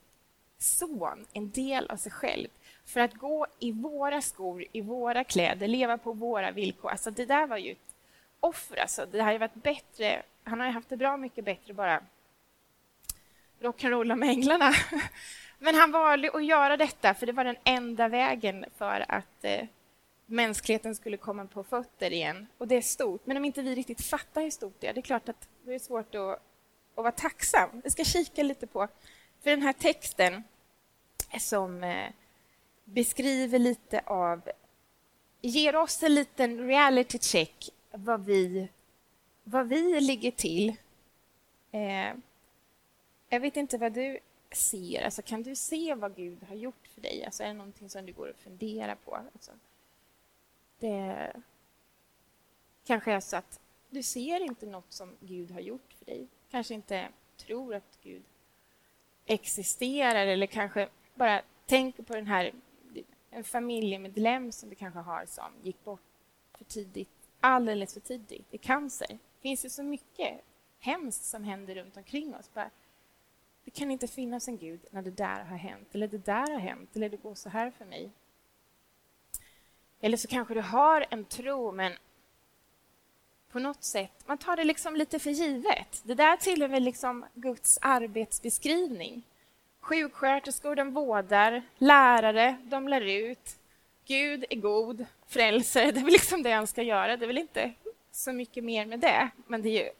son, 0.57 1.25
en 1.33 1.51
del 1.51 1.87
av 1.87 1.97
sig 1.97 2.11
själv, 2.11 2.47
för 2.85 2.99
att 2.99 3.13
gå 3.13 3.47
i 3.59 3.71
våra 3.71 4.21
skor, 4.21 4.65
i 4.71 4.81
våra 4.81 5.23
kläder, 5.23 5.67
leva 5.67 5.97
på 5.97 6.13
våra 6.13 6.51
villkor. 6.51 6.91
Alltså 6.91 7.11
det 7.11 7.25
där 7.25 7.47
var 7.47 7.57
ju 7.57 7.71
ett 7.71 7.95
offer. 8.39 8.77
Alltså 8.77 9.05
det 9.05 9.21
hade 9.21 9.37
varit 9.37 9.63
bättre. 9.63 10.23
Han 10.43 10.59
har 10.59 10.67
haft 10.67 10.89
det 10.89 10.97
bra 10.97 11.17
mycket 11.17 11.45
bättre 11.45 11.73
bara 11.73 12.03
rock'n'rolla 13.59 14.15
med 14.15 14.29
änglarna. 14.29 14.73
Men 15.59 15.75
han 15.75 15.91
valde 15.91 16.31
att 16.33 16.45
göra 16.45 16.77
detta, 16.77 17.13
för 17.13 17.25
det 17.25 17.31
var 17.31 17.43
den 17.43 17.57
enda 17.63 18.07
vägen 18.07 18.65
för 18.77 19.05
att 19.09 19.43
eh, 19.43 19.65
mänskligheten 20.25 20.95
skulle 20.95 21.17
komma 21.17 21.45
på 21.45 21.63
fötter 21.63 22.13
igen. 22.13 22.47
Och 22.57 22.67
det 22.67 22.75
är 22.75 22.81
stort. 22.81 23.25
Men 23.25 23.37
om 23.37 23.45
inte 23.45 23.61
vi 23.61 23.75
riktigt 23.75 24.05
fattar 24.05 24.41
hur 24.41 24.49
stort 24.49 24.75
det 24.79 24.87
är, 24.87 24.93
det 24.93 24.99
är 24.99 25.01
klart 25.01 25.29
att 25.29 25.47
det 25.63 25.75
är 25.75 25.79
svårt 25.79 26.15
att, 26.15 26.21
att 26.21 26.39
vara 26.95 27.11
tacksam. 27.11 27.69
Vi 27.83 27.89
ska 27.89 28.03
kika 28.03 28.43
lite 28.43 28.67
på, 28.67 28.87
för 29.43 29.49
den 29.49 29.61
här 29.61 29.73
texten 29.73 30.43
som 31.39 31.83
eh, 31.83 32.09
beskriver 32.83 33.59
lite 33.59 33.99
av, 34.05 34.41
ger 35.41 35.75
oss 35.75 36.03
en 36.03 36.15
liten 36.15 36.67
reality 36.67 37.19
check 37.19 37.69
vad 37.91 38.25
vi, 38.25 38.67
vad 39.43 39.67
vi 39.67 40.01
ligger 40.01 40.31
till. 40.31 40.69
Eh, 41.71 42.13
jag 43.29 43.39
vet 43.39 43.57
inte 43.57 43.77
vad 43.77 43.93
du 43.93 44.19
ser. 44.51 45.01
Alltså, 45.01 45.21
kan 45.21 45.43
du 45.43 45.55
se 45.55 45.95
vad 45.95 46.15
Gud 46.15 46.43
har 46.43 46.55
gjort 46.55 46.87
för 46.87 47.01
dig? 47.01 47.25
Alltså, 47.25 47.43
är 47.43 47.47
det 47.47 47.53
någonting 47.53 47.89
som 47.89 48.05
du 48.05 48.13
går 48.13 48.29
och 48.29 48.35
funderar 48.35 48.95
på? 48.95 49.15
Alltså, 49.15 49.51
det 50.79 51.33
kanske 52.85 53.11
är 53.11 53.19
så 53.19 53.37
att 53.37 53.59
du 53.89 54.03
ser 54.03 54.39
inte 54.41 54.65
något 54.65 54.93
som 54.93 55.15
Gud 55.19 55.51
har 55.51 55.59
gjort 55.59 55.93
för 55.93 56.05
dig. 56.05 56.27
Kanske 56.51 56.73
inte 56.73 57.07
tror 57.37 57.75
att 57.75 57.99
Gud 58.03 58.23
existerar 59.25 60.27
eller 60.27 60.47
kanske 60.47 60.89
bara 61.13 61.41
tänker 61.65 62.03
på 62.03 62.13
den 62.13 62.27
här 62.27 62.51
en 63.29 63.43
familjemedlem 63.43 64.51
som 64.51 64.69
du 64.69 64.75
kanske 64.75 64.99
har 64.99 65.25
som 65.25 65.51
gick 65.63 65.83
bort 65.83 66.01
för 66.53 66.63
tidigt, 66.63 67.09
alldeles 67.39 67.93
för 67.93 67.99
tidigt 67.99 68.53
i 68.53 68.57
cancer. 68.57 69.07
Det 69.07 69.41
finns 69.41 69.65
ju 69.65 69.69
så 69.69 69.83
mycket 69.83 70.41
hemskt 70.79 71.23
som 71.23 71.43
händer 71.43 71.75
runt 71.75 71.97
omkring 71.97 72.35
oss. 72.35 72.53
Bara, 72.53 72.69
det 73.65 73.71
kan 73.71 73.91
inte 73.91 74.07
finnas 74.07 74.47
en 74.47 74.57
Gud 74.57 74.85
när 74.89 75.01
det 75.01 75.11
där 75.11 75.43
har 75.43 75.57
hänt, 75.57 75.87
eller 75.95 76.07
det 76.07 76.25
där 76.25 76.51
har 76.51 76.59
hänt, 76.59 76.95
eller 76.95 77.09
det 77.09 77.17
går 77.17 77.35
så 77.35 77.49
här 77.49 77.71
för 77.71 77.85
mig. 77.85 78.09
Eller 80.01 80.17
så 80.17 80.27
kanske 80.27 80.53
du 80.53 80.61
har 80.61 81.05
en 81.09 81.25
tro, 81.25 81.71
men 81.71 81.93
på 83.51 83.59
något 83.59 83.83
sätt, 83.83 84.11
man 84.25 84.37
tar 84.37 84.55
det 84.55 84.63
liksom 84.63 84.95
lite 84.95 85.19
för 85.19 85.29
givet. 85.29 86.01
Det 86.03 86.13
där 86.13 86.37
tillhör 86.37 86.67
väl 86.67 86.83
liksom 86.83 87.25
Guds 87.33 87.79
arbetsbeskrivning. 87.81 89.23
Sjuksköterskor, 89.79 90.75
de 90.75 90.91
vårdar, 90.91 91.63
lärare, 91.77 92.57
de 92.63 92.87
lär 92.87 93.01
ut. 93.01 93.57
Gud 94.05 94.45
är 94.49 94.55
god, 94.55 95.05
frälser, 95.27 95.85
det 95.91 95.99
är 95.99 96.03
väl 96.03 96.13
liksom 96.13 96.43
det 96.43 96.51
han 96.51 96.67
ska 96.67 96.81
göra. 96.83 97.17
Det 97.17 97.25
är 97.25 97.27
väl 97.27 97.37
inte 97.37 97.73
så 98.11 98.33
mycket 98.33 98.63
mer 98.63 98.85
med 98.85 98.99
det, 98.99 99.29
men 99.47 99.61
det 99.61 99.69
är 99.69 99.83
ju 99.85 99.91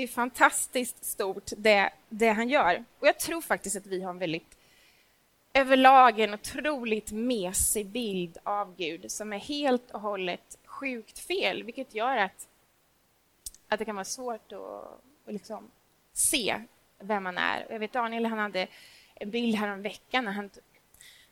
det 0.00 0.04
är 0.04 0.08
fantastiskt 0.08 1.04
stort, 1.04 1.50
det, 1.56 1.90
det 2.08 2.28
han 2.28 2.48
gör. 2.48 2.84
Och 2.98 3.06
jag 3.06 3.18
tror 3.18 3.40
faktiskt 3.40 3.76
att 3.76 3.86
vi 3.86 4.02
har 4.02 4.10
en 4.10 4.18
väldigt 4.18 4.58
överlag 5.52 6.20
en 6.20 6.34
otroligt 6.34 7.12
mesig 7.12 7.86
bild 7.86 8.38
av 8.42 8.76
Gud 8.76 9.10
som 9.10 9.32
är 9.32 9.38
helt 9.38 9.90
och 9.90 10.00
hållet 10.00 10.58
sjukt 10.64 11.18
fel, 11.18 11.62
vilket 11.62 11.94
gör 11.94 12.16
att, 12.16 12.48
att 13.68 13.78
det 13.78 13.84
kan 13.84 13.94
vara 13.94 14.04
svårt 14.04 14.52
att, 14.52 14.60
att 15.26 15.32
liksom 15.32 15.70
se 16.12 16.62
vem 16.98 17.22
man 17.22 17.38
är. 17.38 17.66
Jag 17.70 17.78
vet 17.78 17.92
Daniel 17.92 18.26
han 18.26 18.38
hade 18.38 18.66
en 19.14 19.30
bild 19.30 19.56
häromveckan. 19.56 20.24
när 20.24 20.32
han, 20.32 20.50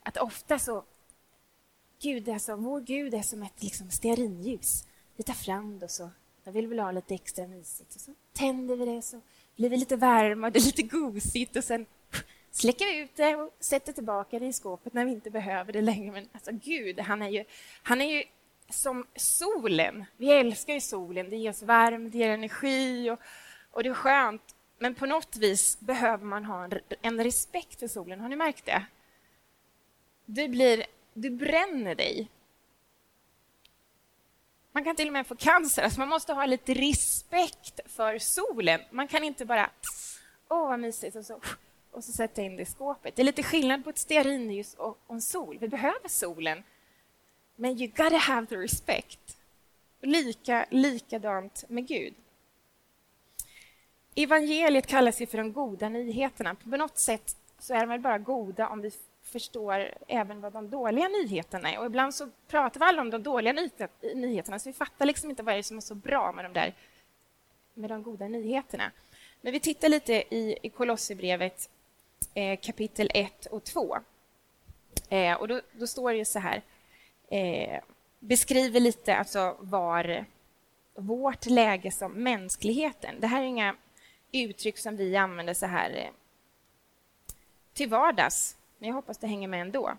att 0.02 0.16
ofta 0.16 0.58
så 0.58 0.84
Gud 2.00 2.28
är 2.28 2.38
som, 2.38 2.64
vår 2.64 2.80
Gud 2.80 3.14
är 3.14 3.22
som 3.22 3.42
ett 3.42 3.62
liksom 3.62 3.90
stearinljus. 3.90 4.86
Vi 5.16 5.24
tar 5.24 5.34
fram 5.34 5.78
det 5.78 5.84
och 5.84 5.90
så 5.90 6.10
jag 6.48 6.52
vill 6.52 6.66
väl 6.66 6.78
ha 6.78 6.90
lite 6.90 7.14
extra 7.14 7.46
mysigt. 7.46 7.94
Och 7.94 8.00
så 8.00 8.14
tänder 8.32 8.76
vi 8.76 8.84
det 8.84 9.02
så 9.02 9.20
blir 9.56 9.70
vi 9.70 9.76
lite 9.76 9.96
varma, 9.96 10.50
det 10.50 10.58
är 10.58 10.64
lite 10.64 10.82
gosigt 10.82 11.56
och 11.56 11.64
sen 11.64 11.86
släcker 12.50 12.86
vi 12.86 12.98
ut 12.98 13.16
det 13.16 13.36
och 13.36 13.56
sätter 13.60 13.92
tillbaka 13.92 14.38
det 14.38 14.46
i 14.46 14.52
skåpet 14.52 14.92
när 14.92 15.04
vi 15.04 15.10
inte 15.10 15.30
behöver 15.30 15.72
det 15.72 15.80
längre. 15.80 16.12
Men 16.12 16.28
alltså 16.32 16.50
Gud, 16.52 17.00
han 17.00 17.22
är 17.22 17.28
ju, 17.28 17.44
han 17.82 18.00
är 18.00 18.16
ju 18.16 18.24
som 18.70 19.06
solen. 19.16 20.04
Vi 20.16 20.32
älskar 20.32 20.74
ju 20.74 20.80
solen. 20.80 21.30
Det 21.30 21.36
ger 21.36 21.50
oss 21.50 21.62
värme, 21.62 22.08
det 22.08 22.18
ger 22.18 22.30
energi 22.30 23.10
och, 23.10 23.18
och 23.70 23.82
det 23.82 23.88
är 23.88 23.94
skönt. 23.94 24.54
Men 24.78 24.94
på 24.94 25.06
något 25.06 25.36
vis 25.36 25.80
behöver 25.80 26.24
man 26.24 26.44
ha 26.44 26.64
en, 26.64 26.80
en 27.02 27.24
respekt 27.24 27.80
för 27.80 27.88
solen. 27.88 28.20
Har 28.20 28.28
ni 28.28 28.36
märkt 28.36 28.66
det? 28.66 28.86
Du, 30.26 30.48
blir, 30.48 30.84
du 31.14 31.30
bränner 31.30 31.94
dig 31.94 32.28
man 34.78 34.84
kan 34.84 34.96
till 34.96 35.06
och 35.06 35.12
med 35.12 35.26
få 35.26 35.34
cancer. 35.34 35.82
Alltså 35.82 36.00
man 36.00 36.08
måste 36.08 36.32
ha 36.32 36.46
lite 36.46 36.74
respekt 36.74 37.80
för 37.86 38.18
solen. 38.18 38.80
Man 38.90 39.08
kan 39.08 39.24
inte 39.24 39.44
bara 39.44 39.70
åh 40.48 40.68
vad 40.68 40.80
mysigt 40.80 41.16
och 41.16 41.24
så, 41.24 41.40
och 41.90 42.04
så 42.04 42.12
sätta 42.12 42.42
in 42.42 42.56
det 42.56 42.62
i 42.62 42.66
skåpet. 42.66 43.16
Det 43.16 43.22
är 43.22 43.24
lite 43.24 43.42
skillnad 43.42 43.84
på 43.84 43.90
ett 43.90 43.98
stearinljus 43.98 44.74
och 44.74 44.98
en 45.08 45.22
sol. 45.22 45.58
Vi 45.60 45.68
behöver 45.68 46.08
solen. 46.08 46.62
Men 47.56 47.70
you 47.80 47.92
gotta 47.96 48.16
have 48.16 48.46
the 48.46 48.56
respect. 48.56 49.36
Lika, 50.00 50.66
likadant 50.70 51.64
med 51.68 51.86
Gud. 51.86 52.14
Evangeliet 54.14 54.86
kallas 54.86 55.20
ju 55.20 55.26
för 55.26 55.38
de 55.38 55.52
goda 55.52 55.88
nyheterna. 55.88 56.54
På 56.54 56.76
något 56.76 56.98
sätt 56.98 57.36
så 57.58 57.74
är 57.74 57.80
de 57.80 57.88
väl 57.88 58.00
bara 58.00 58.18
goda 58.18 58.68
om 58.68 58.80
vi 58.80 58.90
förstår 59.28 59.94
även 60.08 60.40
vad 60.40 60.52
de 60.52 60.70
dåliga 60.70 61.08
nyheterna 61.08 61.72
är. 61.72 61.78
Och 61.78 61.86
ibland 61.86 62.14
så 62.14 62.28
pratar 62.48 62.80
vi 62.80 62.86
alla 62.86 63.02
om 63.02 63.10
de 63.10 63.22
dåliga 63.22 63.68
nyheterna, 64.14 64.58
så 64.58 64.68
vi 64.68 64.72
fattar 64.72 65.06
liksom 65.06 65.30
inte 65.30 65.42
vad 65.42 65.54
det 65.54 65.58
är 65.58 65.62
som 65.62 65.76
är 65.76 65.80
så 65.80 65.94
bra 65.94 66.32
med 66.32 66.44
de 66.44 66.52
där 66.52 66.74
med 67.74 67.90
de 67.90 68.02
goda 68.02 68.28
nyheterna. 68.28 68.90
Men 69.40 69.52
vi 69.52 69.60
tittar 69.60 69.88
lite 69.88 70.12
i, 70.12 70.58
i 70.62 70.70
Kolosserbrevet 70.70 71.70
eh, 72.34 72.58
kapitel 72.60 73.10
1 73.14 73.46
och 73.46 73.64
2. 73.64 73.98
Eh, 75.08 75.34
och 75.34 75.48
då, 75.48 75.60
då, 75.72 75.86
står 75.86 76.12
det 76.12 76.24
så 76.24 76.38
här, 76.38 76.62
eh, 77.30 77.80
beskriver 78.18 78.80
lite 78.80 79.16
alltså 79.16 79.56
var 79.60 80.24
vårt 80.94 81.46
läge 81.46 81.90
som 81.90 82.12
mänskligheten. 82.12 83.20
Det 83.20 83.26
här 83.26 83.42
är 83.42 83.46
inga 83.46 83.76
uttryck 84.32 84.78
som 84.78 84.96
vi 84.96 85.16
använder 85.16 85.54
så 85.54 85.66
här 85.66 85.90
eh, 85.90 86.10
till 87.72 87.88
vardags, 87.88 88.56
men 88.78 88.88
jag 88.88 88.94
hoppas 88.94 89.18
det 89.18 89.26
hänger 89.26 89.48
med 89.48 89.60
ändå. 89.60 89.98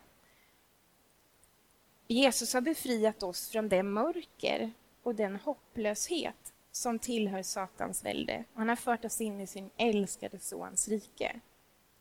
Jesus 2.08 2.54
har 2.54 2.62
befriat 2.62 3.24
oss 3.24 3.50
från 3.50 3.70
det 3.70 3.84
mörker 3.84 4.72
och 5.04 5.16
den 5.16 5.36
hopplöshet 5.36 6.54
som 6.72 7.00
tillhör 7.00 7.44
Satans 7.44 8.06
välde. 8.06 8.44
Han 8.54 8.70
har 8.70 8.76
fört 8.76 9.06
oss 9.06 9.22
in 9.22 9.42
i 9.42 9.48
sin 9.48 9.70
älskade 9.78 10.40
Sons 10.40 10.88
rike. 10.88 11.40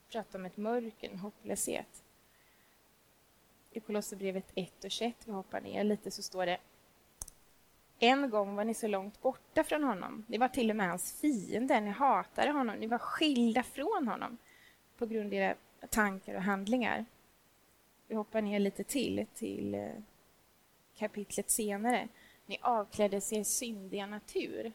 Prata 0.08 0.38
om 0.38 0.44
ett 0.44 0.56
mörker, 0.56 1.10
en 1.10 1.18
hopplöshet. 1.18 2.04
I 3.70 3.80
Kolosserbrevet 3.80 4.52
1 4.54 4.84
och 4.84 4.90
21, 4.90 5.14
vi 5.24 5.32
hoppar 5.32 5.60
ner 5.60 5.84
lite, 5.84 6.10
så 6.10 6.22
står 6.22 6.46
det 6.46 6.58
en 7.98 8.30
gång 8.30 8.56
var 8.56 8.64
ni 8.64 8.74
så 8.74 8.86
långt 8.86 9.22
borta 9.22 9.64
från 9.64 9.84
honom. 9.84 10.24
Ni 10.28 10.38
var 10.38 10.48
till 10.48 10.70
och 10.70 10.76
med 10.76 10.88
hans 10.88 11.20
fiender, 11.20 11.80
ni 11.80 11.90
hatade 11.90 12.50
honom, 12.50 12.76
ni 12.76 12.86
var 12.86 12.98
skilda 12.98 13.62
från 13.62 14.08
honom 14.08 14.38
på 14.98 15.06
grund 15.06 15.26
av 15.26 15.34
era 15.34 15.54
tankar 15.86 16.34
och 16.34 16.42
handlingar. 16.42 17.04
Vi 18.06 18.14
hoppar 18.14 18.42
ner 18.42 18.58
lite 18.58 18.84
till, 18.84 19.26
till 19.34 19.74
eh, 19.74 19.90
kapitlet 20.96 21.50
senare. 21.50 22.08
Ni 22.46 22.58
avkläddes 22.60 23.32
er 23.32 23.44
syndiga 23.44 24.06
natur. 24.06 24.72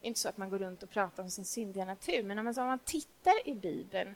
Det 0.00 0.06
är 0.06 0.08
inte 0.08 0.20
så 0.20 0.28
att 0.28 0.36
man 0.36 0.50
går 0.50 0.58
runt 0.58 0.82
och 0.82 0.90
pratar 0.90 1.22
om 1.22 1.30
sin 1.30 1.44
syndiga 1.44 1.84
natur, 1.84 2.22
men 2.22 2.38
om 2.38 2.44
man, 2.44 2.58
om 2.58 2.66
man 2.66 2.78
tittar 2.78 3.48
i 3.48 3.54
Bibeln 3.54 4.14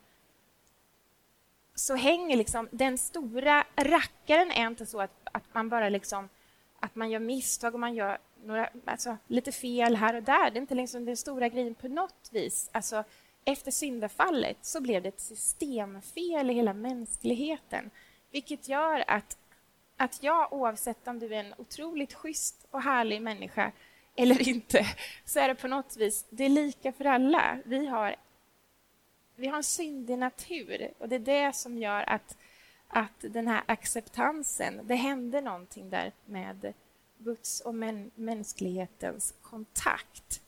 så 1.74 1.94
hänger 1.94 2.36
liksom 2.36 2.68
den 2.70 2.98
stora 2.98 3.66
rackaren 3.76 4.50
är 4.50 4.66
inte 4.66 4.86
så 4.86 5.00
att, 5.00 5.10
att 5.24 5.54
man 5.54 5.68
bara 5.68 5.88
liksom 5.88 6.28
att 6.80 6.94
man 6.94 7.10
gör 7.10 7.20
misstag 7.20 7.74
och 7.74 7.80
man 7.80 7.94
gör 7.94 8.18
några, 8.44 8.70
alltså, 8.84 9.16
lite 9.26 9.52
fel 9.52 9.96
här 9.96 10.14
och 10.14 10.22
där. 10.22 10.50
Det 10.50 10.58
är 10.58 10.60
inte 10.60 10.74
liksom 10.74 11.04
den 11.04 11.16
stora 11.16 11.48
grejen 11.48 11.74
på 11.74 11.88
något 11.88 12.28
vis. 12.32 12.70
Alltså, 12.72 13.04
efter 13.44 13.70
syndafallet 13.70 14.56
så 14.62 14.80
blev 14.80 15.02
det 15.02 15.08
ett 15.08 15.20
systemfel 15.20 16.50
i 16.50 16.54
hela 16.54 16.72
mänskligheten 16.72 17.90
vilket 18.34 18.68
gör 18.68 19.04
att, 19.06 19.38
att 19.96 20.22
jag, 20.22 20.52
oavsett 20.52 21.08
om 21.08 21.18
du 21.18 21.34
är 21.34 21.40
en 21.40 21.54
otroligt 21.58 22.14
schysst 22.14 22.66
och 22.70 22.82
härlig 22.82 23.22
människa 23.22 23.72
eller 24.16 24.48
inte, 24.48 24.86
så 25.24 25.40
är 25.40 25.48
det 25.48 25.54
på 25.54 25.68
något 25.68 25.96
vis 25.96 26.26
det 26.30 26.44
är 26.44 26.48
lika 26.48 26.92
för 26.92 27.04
alla. 27.04 27.58
Vi 27.64 27.86
har, 27.86 28.16
vi 29.36 29.46
har 29.46 29.56
en 29.56 29.64
syndig 29.64 30.18
natur 30.18 30.90
och 30.98 31.08
det 31.08 31.14
är 31.14 31.18
det 31.18 31.56
som 31.56 31.78
gör 31.78 32.10
att, 32.10 32.36
att 32.88 33.20
den 33.20 33.46
här 33.46 33.62
acceptansen, 33.66 34.80
det 34.84 34.94
händer 34.94 35.42
någonting 35.42 35.90
där 35.90 36.12
med 36.24 36.72
Guds 37.18 37.60
och 37.60 37.74
män, 37.74 38.10
mänsklighetens 38.14 39.34
kontakt. 39.42 40.40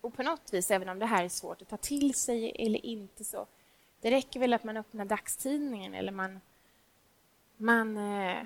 Och 0.00 0.14
på 0.14 0.22
något 0.22 0.52
vis, 0.52 0.70
även 0.70 0.88
om 0.88 0.98
det 0.98 1.06
här 1.06 1.24
är 1.24 1.28
svårt 1.28 1.62
att 1.62 1.68
ta 1.68 1.76
till 1.76 2.14
sig 2.14 2.52
eller 2.58 2.86
inte 2.86 3.24
så, 3.24 3.46
det 4.00 4.10
räcker 4.10 4.40
väl 4.40 4.52
att 4.52 4.64
man 4.64 4.76
öppnar 4.76 5.04
dagstidningen 5.04 5.94
eller 5.94 6.12
man, 6.12 6.40
man 7.56 7.96
eh, 7.96 8.44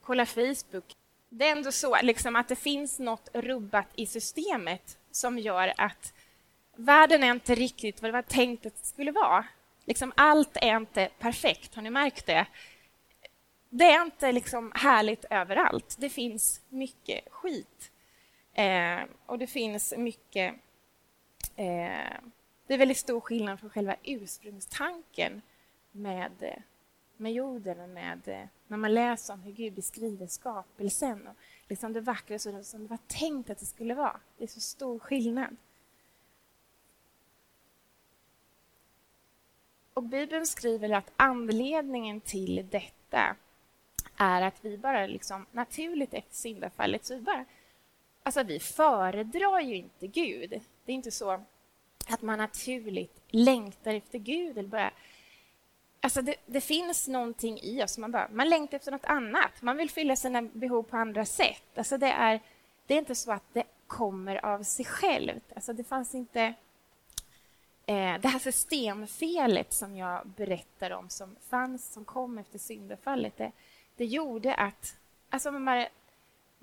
kollar 0.00 0.24
Facebook. 0.24 0.96
Det 1.28 1.48
är 1.48 1.52
ändå 1.52 1.72
så 1.72 2.02
liksom, 2.02 2.36
att 2.36 2.48
det 2.48 2.56
finns 2.56 2.98
något 2.98 3.28
rubbat 3.32 3.86
i 3.94 4.06
systemet 4.06 4.98
som 5.10 5.38
gör 5.38 5.72
att 5.76 6.12
världen 6.76 7.22
är 7.22 7.30
inte 7.30 7.54
riktigt 7.54 8.02
vad 8.02 8.08
det 8.08 8.12
var 8.12 8.22
tänkt 8.22 8.66
att 8.66 8.76
det 8.76 8.86
skulle 8.86 9.12
vara. 9.12 9.44
Liksom, 9.84 10.12
allt 10.16 10.56
är 10.56 10.76
inte 10.76 11.08
perfekt, 11.18 11.74
har 11.74 11.82
ni 11.82 11.90
märkt 11.90 12.26
det? 12.26 12.46
Det 13.70 13.84
är 13.84 14.02
inte 14.02 14.32
liksom 14.32 14.72
härligt 14.74 15.24
överallt. 15.30 15.96
Det 15.98 16.10
finns 16.10 16.60
mycket 16.68 17.20
skit. 17.30 17.90
Eh, 18.52 19.02
och 19.26 19.38
det 19.38 19.46
finns 19.46 19.94
mycket 19.96 20.54
Eh, 21.56 22.20
det 22.66 22.74
är 22.74 22.78
väldigt 22.78 22.98
stor 22.98 23.20
skillnad 23.20 23.60
från 23.60 23.70
själva 23.70 23.96
ursprungstanken 24.02 25.42
med, 25.92 26.32
eh, 26.40 26.62
med 27.16 27.32
jorden 27.32 27.80
och 27.80 27.88
med, 27.88 28.28
eh, 28.28 28.46
när 28.66 28.76
man 28.76 28.94
läser 28.94 29.34
om 29.34 29.42
hur 29.42 29.52
Gud 29.52 29.72
beskriver 29.72 30.26
skapelsen 30.26 31.26
och 31.26 31.34
liksom 31.68 31.92
det 31.92 32.00
vackra 32.00 32.38
som 32.38 32.82
det 32.82 32.88
var 32.90 32.98
tänkt 33.06 33.50
att 33.50 33.58
det 33.58 33.66
skulle 33.66 33.94
vara. 33.94 34.20
Det 34.38 34.44
är 34.44 34.48
så 34.48 34.60
stor 34.60 34.98
skillnad. 34.98 35.56
Och 39.94 40.02
Bibeln 40.02 40.46
skriver 40.46 40.90
att 40.90 41.12
anledningen 41.16 42.20
till 42.20 42.68
detta 42.70 43.36
är 44.16 44.42
att 44.42 44.64
vi 44.64 44.78
bara 44.78 45.06
liksom 45.06 45.46
naturligt 45.52 46.14
efter 46.14 46.34
syndafallet 46.34 47.04
så 47.04 47.14
vi 47.14 47.20
bara 47.20 47.44
Alltså, 48.26 48.42
vi 48.42 48.60
föredrar 48.60 49.60
ju 49.60 49.76
inte 49.76 50.06
Gud. 50.06 50.60
Det 50.84 50.92
är 50.92 50.94
inte 50.94 51.10
så 51.10 51.40
att 52.08 52.22
man 52.22 52.38
naturligt 52.38 53.20
längtar 53.28 53.94
efter 53.94 54.18
Gud. 54.18 54.58
Eller 54.58 54.68
bara, 54.68 54.90
alltså 56.00 56.22
det, 56.22 56.34
det, 56.46 56.60
finns 56.60 57.08
någonting 57.08 57.60
i 57.62 57.84
oss. 57.84 57.98
Man, 57.98 58.10
bara, 58.10 58.28
man 58.32 58.48
längtar 58.48 58.76
efter 58.76 58.92
något 58.92 59.04
annat. 59.04 59.62
Man 59.62 59.76
vill 59.76 59.90
fylla 59.90 60.16
sina 60.16 60.42
behov 60.42 60.82
på 60.82 60.96
andra 60.96 61.24
sätt. 61.24 61.62
Alltså 61.74 61.98
det, 61.98 62.10
är, 62.10 62.40
det 62.86 62.94
är 62.94 62.98
inte 62.98 63.14
så 63.14 63.32
att 63.32 63.44
det 63.52 63.64
kommer 63.86 64.44
av 64.44 64.62
sig 64.62 64.84
självt. 64.84 65.52
Alltså 65.54 65.72
det 65.72 65.84
fanns 65.84 66.14
inte... 66.14 66.54
Eh, 67.86 68.20
det 68.20 68.28
här 68.28 68.38
systemfelet 68.38 69.72
som 69.72 69.96
jag 69.96 70.26
berättar 70.26 70.90
om, 70.90 71.08
som 71.08 71.36
fanns, 71.48 71.92
som 71.92 72.04
kom 72.04 72.38
efter 72.38 72.58
syndafallet, 72.58 73.36
det, 73.36 73.52
det 73.96 74.04
gjorde 74.04 74.54
att... 74.54 74.96
Alltså 75.30 75.50
man, 75.50 75.86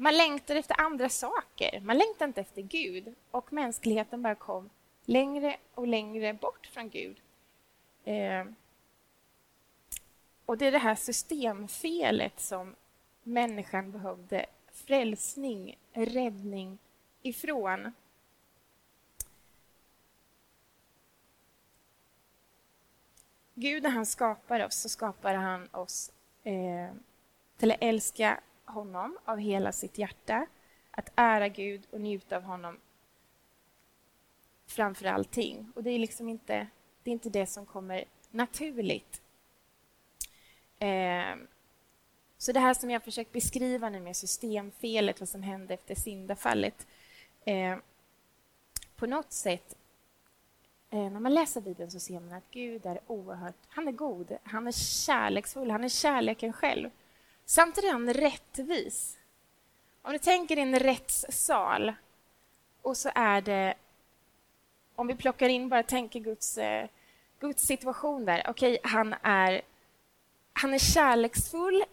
man 0.02 0.18
längtar 0.18 0.56
efter 0.56 0.82
andra 0.82 1.10
saker. 1.10 1.80
Man 1.80 1.98
längtar 1.98 2.26
inte 2.26 2.42
efter 2.42 2.62
Gud. 2.62 3.16
Och 3.32 3.54
mänskligheten 3.54 4.22
bara 4.22 4.36
kom 4.36 4.70
längre 5.06 5.58
och 5.74 5.88
längre 5.88 6.34
bort 6.34 6.68
från 6.68 6.90
Gud. 6.90 7.22
Eh, 8.04 8.46
och 10.46 10.58
det 10.58 10.68
är 10.68 10.72
det 10.72 10.78
här 10.78 10.96
systemfelet 10.96 12.40
som 12.40 12.76
människan 13.24 13.92
behövde 13.92 14.46
frälsning, 14.72 15.78
räddning 15.94 16.78
ifrån. 17.22 17.94
Gud, 23.54 23.84
när 23.84 23.90
han 23.90 24.06
skapar 24.06 24.66
oss, 24.66 24.76
så 24.76 24.90
skapar 24.90 25.34
han 25.34 25.70
oss 25.72 26.12
eh, 26.44 26.96
till 27.58 27.72
att 27.72 27.78
älska 27.82 28.40
honom 28.72 29.18
av 29.26 29.38
hela 29.38 29.72
sitt 29.72 29.98
hjärta, 29.98 30.48
att 30.92 31.12
ära 31.16 31.48
Gud 31.48 31.88
och 31.92 32.02
njuta 32.02 32.38
av 32.38 32.44
honom 32.44 32.80
framför 34.66 35.06
allting. 35.06 35.72
Och 35.76 35.84
det 35.84 35.90
är 35.90 36.00
liksom 36.00 36.30
inte 36.30 36.68
det, 37.04 37.10
är 37.10 37.14
inte 37.14 37.30
det 37.30 37.46
som 37.46 37.66
kommer 37.66 38.06
naturligt. 38.32 39.22
Eh, 40.80 41.36
så 42.38 42.52
det 42.52 42.60
här 42.60 42.74
som 42.74 42.90
jag 42.90 43.04
försökt 43.04 43.32
beskriva 43.32 43.90
nu 43.90 44.00
med 44.00 44.16
systemfelet, 44.16 45.20
vad 45.20 45.30
som 45.30 45.44
hände 45.44 45.74
efter 45.74 45.96
syndafallet. 45.96 46.88
Eh, 47.46 47.78
på 48.96 49.08
något 49.08 49.32
sätt, 49.32 49.76
eh, 50.90 51.10
när 51.12 51.20
man 51.20 51.34
läser 51.34 51.62
Bibeln 51.62 51.92
så 51.92 52.00
ser 52.00 52.20
man 52.20 52.34
att 52.34 52.52
Gud 52.52 52.86
är 52.86 53.00
oerhört... 53.08 53.56
Han 53.68 53.88
är 53.88 53.92
god, 53.92 54.38
han 54.44 54.68
är 54.68 54.72
kärleksfull, 54.72 55.72
han 55.72 55.84
är 55.84 55.90
kärleken 55.90 56.54
själv. 56.54 56.90
Samtidigt 57.52 57.90
är 57.90 57.94
han 57.94 58.14
rättvis. 58.14 59.18
Om 60.02 60.12
du 60.12 60.20
tänker 60.20 60.56
dig 60.56 60.64
en 60.64 60.80
rättssal 60.80 61.94
och 62.82 62.98
så 62.98 63.12
är 63.16 63.42
det... 63.42 63.74
Om 64.96 65.08
vi 65.08 65.16
plockar 65.16 65.50
in, 65.50 65.70
bara 65.70 65.84
tänker 65.84 66.20
Guds, 66.20 66.58
eh, 66.58 66.88
Guds 67.40 67.64
situation 67.64 68.26
där. 68.26 68.46
Okej, 68.48 68.80
okay, 68.80 68.92
han 68.92 69.16
är, 69.22 69.62
han 70.54 70.74
är 70.74 70.78
kärleksfull 70.78 71.84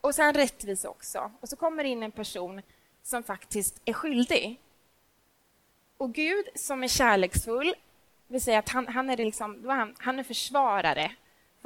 och 0.00 0.14
så 0.14 0.22
är 0.22 0.26
han 0.26 0.34
rättvis 0.34 0.84
också. 0.84 1.32
Och 1.40 1.48
så 1.48 1.56
kommer 1.56 1.84
in 1.84 2.02
en 2.02 2.12
person 2.12 2.62
som 3.02 3.22
faktiskt 3.22 3.80
är 3.84 3.92
skyldig. 3.92 4.60
Och 5.96 6.14
Gud 6.14 6.46
som 6.54 6.84
är 6.84 6.88
kärleksfull, 6.88 7.74
vill 8.26 8.42
säga 8.42 8.58
att 8.58 8.68
han, 8.68 8.88
han 8.88 9.10
är, 9.10 9.16
liksom, 9.16 9.68
han, 9.68 9.94
han 9.98 10.18
är 10.18 10.22
försvarare. 10.24 11.16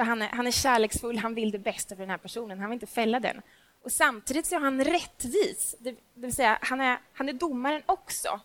För 0.01 0.05
han 0.05 0.23
är, 0.23 0.29
han 0.29 0.47
är 0.47 0.51
kärleksfull, 0.51 1.19
han 1.19 1.35
vill 1.35 1.51
det 1.51 1.59
bästa 1.59 1.97
för 1.97 2.03
den 2.03 2.11
här 2.11 2.19
personen, 2.19 2.61
han 2.61 2.71
vill 2.71 2.77
inte 2.77 2.87
fälla 2.87 3.21
den. 3.21 3.43
Och 3.83 3.93
samtidigt 3.93 4.47
så 4.47 4.55
är 4.55 4.61
han 4.61 4.85
rättvis, 4.85 5.77
det, 5.79 5.91
det 5.91 6.01
vill 6.15 6.35
säga 6.35 6.59
han 6.63 6.81
är, 6.81 6.99
han 7.13 7.29
är 7.29 7.33
domaren 7.33 7.83
också. 7.87 8.41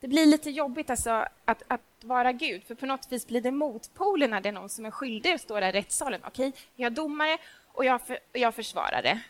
Det 0.00 0.08
blir 0.08 0.26
lite 0.26 0.50
jobbigt 0.50 0.90
alltså 0.90 1.10
att, 1.44 1.62
att 1.68 1.80
vara 2.00 2.32
Gud, 2.32 2.64
för 2.64 2.74
på 2.74 2.86
något 2.86 3.12
vis 3.12 3.26
blir 3.26 3.40
det 3.40 3.50
motpolen 3.50 4.30
när 4.30 4.40
det 4.40 4.48
är 4.48 4.52
någon 4.52 4.68
som 4.68 4.86
är 4.86 4.90
skyldig 4.90 5.34
och 5.34 5.40
står 5.40 5.60
där 5.60 5.68
i 5.68 5.72
rättssalen. 5.72 6.20
Okej, 6.26 6.52
jag 6.76 6.86
är 6.92 6.96
domare 6.96 7.38
och 7.66 7.84
jag, 7.84 8.06
för, 8.06 8.18
jag 8.32 8.54
försvarare. 8.54 9.20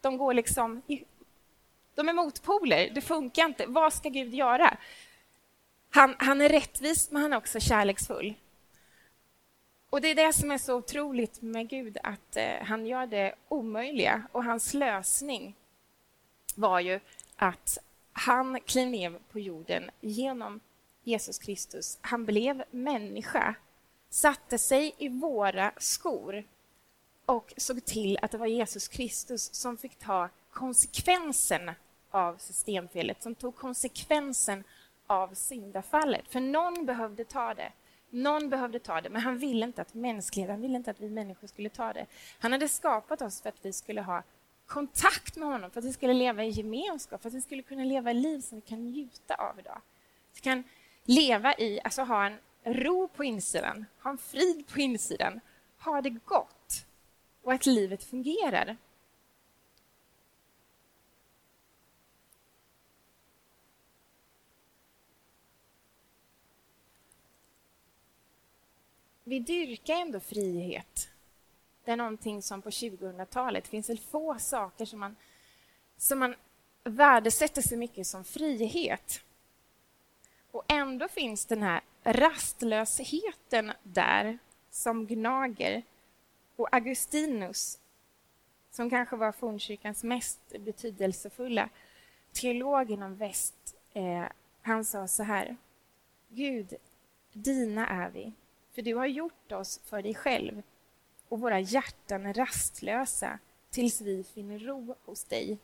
De 0.00 0.18
går 0.18 0.34
liksom... 0.34 0.82
De 1.94 2.08
är 2.08 2.12
motpoler, 2.12 2.90
det 2.94 3.00
funkar 3.00 3.44
inte. 3.44 3.66
Vad 3.66 3.92
ska 3.92 4.08
Gud 4.08 4.34
göra? 4.34 4.76
Han, 5.90 6.14
han 6.18 6.40
är 6.40 6.48
rättvis, 6.48 7.10
men 7.10 7.22
han 7.22 7.32
är 7.32 7.36
också 7.36 7.60
kärleksfull. 7.60 8.34
Och 9.92 10.00
Det 10.00 10.08
är 10.08 10.14
det 10.14 10.32
som 10.32 10.50
är 10.50 10.58
så 10.58 10.74
otroligt 10.74 11.42
med 11.42 11.68
Gud, 11.68 11.98
att 12.02 12.36
eh, 12.36 12.62
han 12.62 12.86
gör 12.86 13.06
det 13.06 13.34
omöjliga. 13.48 14.22
Och 14.32 14.44
hans 14.44 14.74
lösning 14.74 15.56
var 16.54 16.80
ju 16.80 17.00
att 17.36 17.78
han 18.12 18.60
klev 18.60 18.88
ner 18.88 19.18
på 19.32 19.38
jorden 19.38 19.90
genom 20.00 20.60
Jesus 21.02 21.38
Kristus. 21.38 21.98
Han 22.00 22.24
blev 22.24 22.64
människa, 22.70 23.54
satte 24.10 24.58
sig 24.58 24.94
i 24.98 25.08
våra 25.08 25.72
skor 25.76 26.44
och 27.26 27.54
såg 27.56 27.84
till 27.84 28.18
att 28.22 28.30
det 28.30 28.38
var 28.38 28.46
Jesus 28.46 28.88
Kristus 28.88 29.54
som 29.54 29.76
fick 29.76 29.98
ta 29.98 30.28
konsekvensen 30.50 31.70
av 32.10 32.36
systemfelet, 32.36 33.22
som 33.22 33.34
tog 33.34 33.56
konsekvensen 33.56 34.64
av 35.06 35.34
syndafallet. 35.34 36.24
För 36.28 36.40
någon 36.40 36.86
behövde 36.86 37.24
ta 37.24 37.54
det. 37.54 37.72
Någon 38.14 38.50
behövde 38.50 38.78
ta 38.78 39.00
det, 39.00 39.10
men 39.10 39.22
han 39.22 39.38
ville 39.38 39.66
inte 39.66 39.82
att 39.82 39.94
mänskligheten, 39.94 40.52
han 40.52 40.62
ville 40.62 40.76
inte 40.76 40.90
att 40.90 41.00
vi 41.00 41.10
människor 41.10 41.46
skulle 41.46 41.68
ta 41.68 41.92
det. 41.92 42.06
Han 42.38 42.52
hade 42.52 42.68
skapat 42.68 43.22
oss 43.22 43.40
för 43.40 43.48
att 43.48 43.64
vi 43.64 43.72
skulle 43.72 44.02
ha 44.02 44.22
kontakt 44.66 45.36
med 45.36 45.48
honom, 45.48 45.70
för 45.70 45.78
att 45.78 45.84
vi 45.84 45.92
skulle 45.92 46.14
leva 46.14 46.44
i 46.44 46.48
gemenskap, 46.48 47.22
för 47.22 47.28
att 47.28 47.34
vi 47.34 47.40
skulle 47.40 47.62
kunna 47.62 47.84
leva 47.84 48.10
ett 48.10 48.16
liv 48.16 48.40
som 48.40 48.56
vi 48.56 48.62
kan 48.62 48.86
njuta 48.86 49.34
av 49.34 49.58
idag. 49.58 49.80
Vi 50.34 50.40
kan 50.40 50.64
leva 51.04 51.54
i, 51.54 51.80
alltså 51.84 52.02
ha 52.02 52.26
en 52.26 52.38
ro 52.64 53.08
på 53.08 53.24
insidan, 53.24 53.86
ha 54.02 54.10
en 54.10 54.18
frid 54.18 54.66
på 54.66 54.80
insidan, 54.80 55.40
ha 55.78 56.00
det 56.00 56.10
gott 56.10 56.86
och 57.42 57.52
att 57.52 57.66
livet 57.66 58.04
fungerar. 58.04 58.76
Vi 69.32 69.38
dyrkar 69.38 69.94
ändå 69.94 70.20
frihet. 70.20 71.08
Det 71.84 71.90
är 71.90 71.96
någonting 71.96 72.42
som 72.42 72.62
på 72.62 72.70
2000-talet 72.70 73.68
finns 73.68 73.90
väl 73.90 73.98
få 73.98 74.38
saker 74.38 74.84
som 74.84 75.00
man, 75.00 75.16
som 75.96 76.18
man 76.18 76.34
värdesätter 76.84 77.62
så 77.62 77.76
mycket 77.76 78.06
som 78.06 78.24
frihet. 78.24 79.20
Och 80.50 80.64
ändå 80.68 81.08
finns 81.08 81.46
den 81.46 81.62
här 81.62 81.80
rastlösheten 82.04 83.72
där 83.82 84.38
som 84.70 85.06
gnager. 85.06 85.82
Och 86.56 86.74
Augustinus, 86.74 87.78
som 88.70 88.90
kanske 88.90 89.16
var 89.16 89.32
fornkyrkans 89.32 90.04
mest 90.04 90.40
betydelsefulla 90.58 91.68
teolog 92.32 92.90
inom 92.90 93.16
väst, 93.16 93.74
eh, 93.92 94.24
han 94.62 94.84
sa 94.84 95.08
så 95.08 95.22
här. 95.22 95.56
Gud, 96.28 96.74
dina 97.32 97.88
är 97.88 98.10
vi, 98.10 98.32
för 98.72 98.82
du 98.82 98.94
har 98.94 99.06
gjort 99.06 99.52
oss 99.52 99.80
för 99.84 100.02
dig 100.02 100.14
själv 100.14 100.62
och 101.28 101.40
våra 101.40 101.60
hjärtan 101.60 102.26
är 102.26 102.34
rastlösa 102.34 103.38
tills 103.70 104.00
vi 104.00 104.24
finner 104.24 104.58
ro 104.58 104.94
hos 105.04 105.24
dig. 105.24 105.58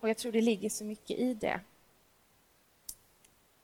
Och 0.00 0.08
jag 0.08 0.16
tror 0.16 0.32
det 0.32 0.40
ligger 0.40 0.70
så 0.70 0.84
mycket 0.84 1.18
i 1.18 1.34
det 1.34 1.60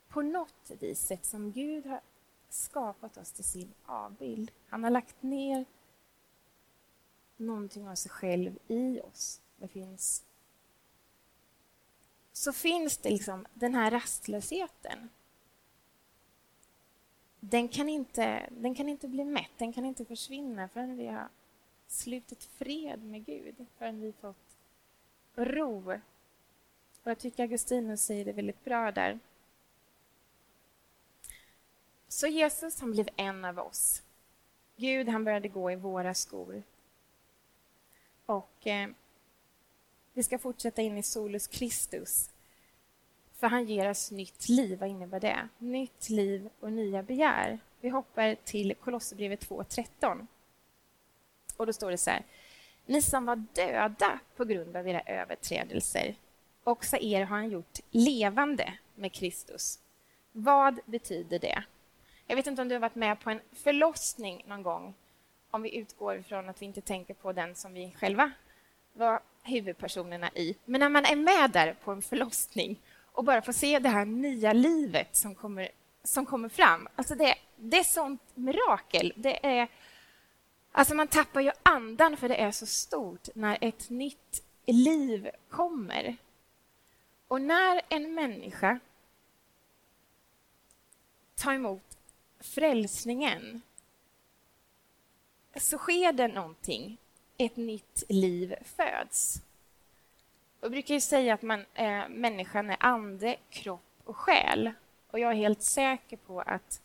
på 0.08 0.22
något 0.22 0.70
vis 0.80 1.12
som 1.22 1.52
Gud 1.52 1.86
har 1.86 2.00
skapat 2.48 3.16
oss 3.16 3.32
till 3.32 3.44
sin 3.44 3.72
avbild. 3.86 4.50
Han 4.68 4.84
har 4.84 4.90
lagt 4.90 5.22
ner 5.22 5.64
någonting 7.36 7.88
av 7.88 7.94
sig 7.94 8.10
själv 8.10 8.58
i 8.68 9.00
oss. 9.00 9.40
Det 9.56 9.68
finns 9.68 10.24
så 12.32 12.52
finns 12.52 12.98
det 12.98 13.10
liksom 13.10 13.46
den 13.54 13.74
här 13.74 13.90
rastlösheten. 13.90 15.08
Den 17.40 17.68
kan, 17.68 17.88
inte, 17.88 18.48
den 18.50 18.74
kan 18.74 18.88
inte 18.88 19.08
bli 19.08 19.24
mätt, 19.24 19.50
den 19.58 19.72
kan 19.72 19.84
inte 19.84 20.04
försvinna 20.04 20.68
förrän 20.68 20.96
vi 20.96 21.06
har 21.06 21.28
slutit 21.86 22.44
fred 22.44 23.04
med 23.04 23.26
Gud, 23.26 23.66
förrän 23.78 24.00
vi 24.00 24.12
fått 24.12 24.56
ro. 25.34 25.92
Och 27.02 27.10
jag 27.10 27.18
tycker 27.18 27.42
Augustinus 27.42 28.02
säger 28.04 28.24
det 28.24 28.32
väldigt 28.32 28.64
bra 28.64 28.92
där. 28.92 29.18
Så 32.08 32.26
Jesus 32.26 32.80
han 32.80 32.92
blev 32.92 33.08
en 33.16 33.44
av 33.44 33.58
oss. 33.58 34.02
Gud 34.76 35.08
han 35.08 35.24
började 35.24 35.48
gå 35.48 35.70
i 35.70 35.76
våra 35.76 36.14
skor. 36.14 36.62
Och 38.26 38.66
eh, 38.66 38.90
vi 40.12 40.22
ska 40.22 40.38
fortsätta 40.38 40.82
in 40.82 40.98
i 40.98 41.02
Solus 41.02 41.46
Kristus. 41.46 42.30
För 43.40 43.46
han 43.46 43.64
ger 43.64 43.90
oss 43.90 44.10
nytt 44.10 44.48
liv. 44.48 44.78
Vad 44.78 44.88
innebär 44.88 45.20
det? 45.20 45.48
Nytt 45.58 46.10
liv 46.10 46.48
och 46.60 46.72
nya 46.72 47.02
begär. 47.02 47.58
Vi 47.80 47.88
hoppar 47.88 48.36
till 48.44 48.74
Kolosserbrevet 48.74 49.48
2.13. 49.48 50.26
Och 51.56 51.66
då 51.66 51.72
står 51.72 51.90
det 51.90 51.98
så 51.98 52.10
här. 52.10 52.22
Ni 52.86 53.02
som 53.02 53.26
var 53.26 53.36
döda 53.36 54.18
på 54.36 54.44
grund 54.44 54.76
av 54.76 54.88
era 54.88 55.00
överträdelser, 55.00 56.14
också 56.64 56.96
er 56.96 57.24
har 57.24 57.36
han 57.36 57.50
gjort 57.50 57.78
levande 57.90 58.72
med 58.94 59.12
Kristus. 59.12 59.78
Vad 60.32 60.80
betyder 60.84 61.38
det? 61.38 61.64
Jag 62.26 62.36
vet 62.36 62.46
inte 62.46 62.62
om 62.62 62.68
du 62.68 62.74
har 62.74 62.80
varit 62.80 62.94
med 62.94 63.20
på 63.20 63.30
en 63.30 63.40
förlossning 63.52 64.44
någon 64.46 64.62
gång 64.62 64.94
om 65.50 65.62
vi 65.62 65.76
utgår 65.76 66.16
ifrån 66.16 66.48
att 66.48 66.62
vi 66.62 66.66
inte 66.66 66.80
tänker 66.80 67.14
på 67.14 67.32
den 67.32 67.54
som 67.54 67.74
vi 67.74 67.94
själva 67.98 68.32
var 68.92 69.20
huvudpersonerna 69.42 70.30
i. 70.34 70.56
Men 70.64 70.80
när 70.80 70.88
man 70.88 71.04
är 71.04 71.16
med 71.16 71.50
där 71.50 71.76
på 71.84 71.92
en 71.92 72.02
förlossning 72.02 72.80
och 73.12 73.24
bara 73.24 73.42
få 73.42 73.52
se 73.52 73.78
det 73.78 73.88
här 73.88 74.04
nya 74.04 74.52
livet 74.52 75.16
som 75.16 75.34
kommer, 75.34 75.68
som 76.04 76.26
kommer 76.26 76.48
fram. 76.48 76.88
Alltså 76.96 77.14
det, 77.14 77.34
det 77.56 77.78
är 77.78 77.84
sånt 77.84 78.22
mirakel. 78.34 79.12
Det 79.16 79.46
är, 79.46 79.68
alltså 80.72 80.94
man 80.94 81.08
tappar 81.08 81.40
ju 81.40 81.50
andan 81.62 82.16
för 82.16 82.28
det 82.28 82.36
är 82.36 82.50
så 82.50 82.66
stort 82.66 83.28
när 83.34 83.58
ett 83.60 83.90
nytt 83.90 84.42
liv 84.66 85.30
kommer. 85.50 86.16
Och 87.28 87.40
när 87.40 87.82
en 87.88 88.14
människa 88.14 88.80
tar 91.34 91.52
emot 91.52 91.98
frälsningen 92.40 93.62
så 95.56 95.78
sker 95.78 96.12
det 96.12 96.28
någonting. 96.28 96.96
Ett 97.36 97.56
nytt 97.56 98.02
liv 98.08 98.54
föds. 98.76 99.42
Jag 100.60 100.70
brukar 100.70 100.94
ju 100.94 101.00
säga 101.00 101.34
att 101.34 101.42
man, 101.42 101.64
eh, 101.74 102.08
människan 102.08 102.70
är 102.70 102.76
ande, 102.80 103.36
kropp 103.50 104.00
och 104.04 104.16
själ. 104.16 104.72
Och 105.10 105.18
jag 105.18 105.30
är 105.30 105.36
helt 105.36 105.62
säker 105.62 106.16
på 106.16 106.40
att 106.40 106.82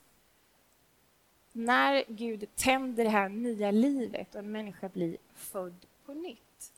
när 1.52 2.04
Gud 2.08 2.56
tänder 2.56 3.04
det 3.04 3.10
här 3.10 3.30
nya 3.30 3.72
livet 3.72 4.36
och 4.36 4.40
en 4.40 4.52
människa 4.52 4.90
blir 4.90 5.18
född 5.34 5.86
på 6.06 6.14
nytt 6.14 6.72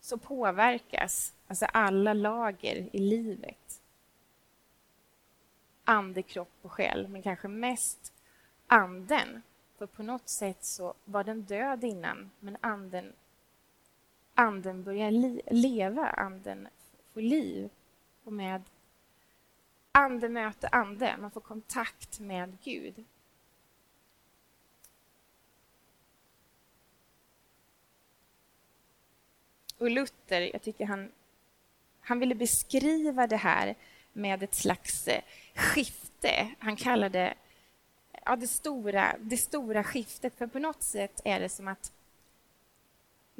så 0.00 0.18
påverkas 0.18 1.34
alltså 1.46 1.64
alla 1.64 2.12
lager 2.12 2.88
i 2.92 2.98
livet 2.98 3.80
ande, 5.90 6.22
kropp 6.22 6.52
och 6.62 6.72
själ, 6.72 7.08
men 7.08 7.22
kanske 7.22 7.48
mest 7.48 8.12
anden. 8.66 9.42
För 9.78 9.86
på 9.86 10.02
något 10.02 10.28
sätt 10.28 10.64
så 10.64 10.94
var 11.04 11.24
den 11.24 11.42
död 11.42 11.84
innan, 11.84 12.30
men 12.40 12.56
anden, 12.60 13.12
anden 14.40 14.82
börjar 14.82 15.10
li, 15.10 15.42
leva, 15.50 16.06
anden 16.08 16.68
får 17.12 17.20
liv. 17.20 17.70
Och 18.24 18.32
med 18.32 18.62
ande 19.92 20.28
möter 20.28 20.74
ande, 20.74 21.16
man 21.20 21.30
får 21.30 21.40
kontakt 21.40 22.20
med 22.20 22.56
Gud. 22.64 23.04
Och 29.78 29.90
Luther, 29.90 30.40
jag 30.40 30.62
tycker 30.62 30.86
han, 30.86 31.12
han 32.00 32.18
ville 32.18 32.34
beskriva 32.34 33.26
det 33.26 33.36
här 33.36 33.74
med 34.12 34.42
ett 34.42 34.54
slags 34.54 35.08
eh, 35.08 35.22
skifte. 35.54 36.50
Han 36.58 36.76
kallar 36.76 37.08
det 37.08 37.34
ja, 38.24 38.36
det, 38.36 38.46
stora, 38.46 39.16
det 39.20 39.36
stora 39.36 39.84
skiftet. 39.84 40.38
För 40.38 40.46
på 40.46 40.58
något 40.58 40.82
sätt 40.82 41.20
är 41.24 41.40
det 41.40 41.48
som 41.48 41.68
att 41.68 41.92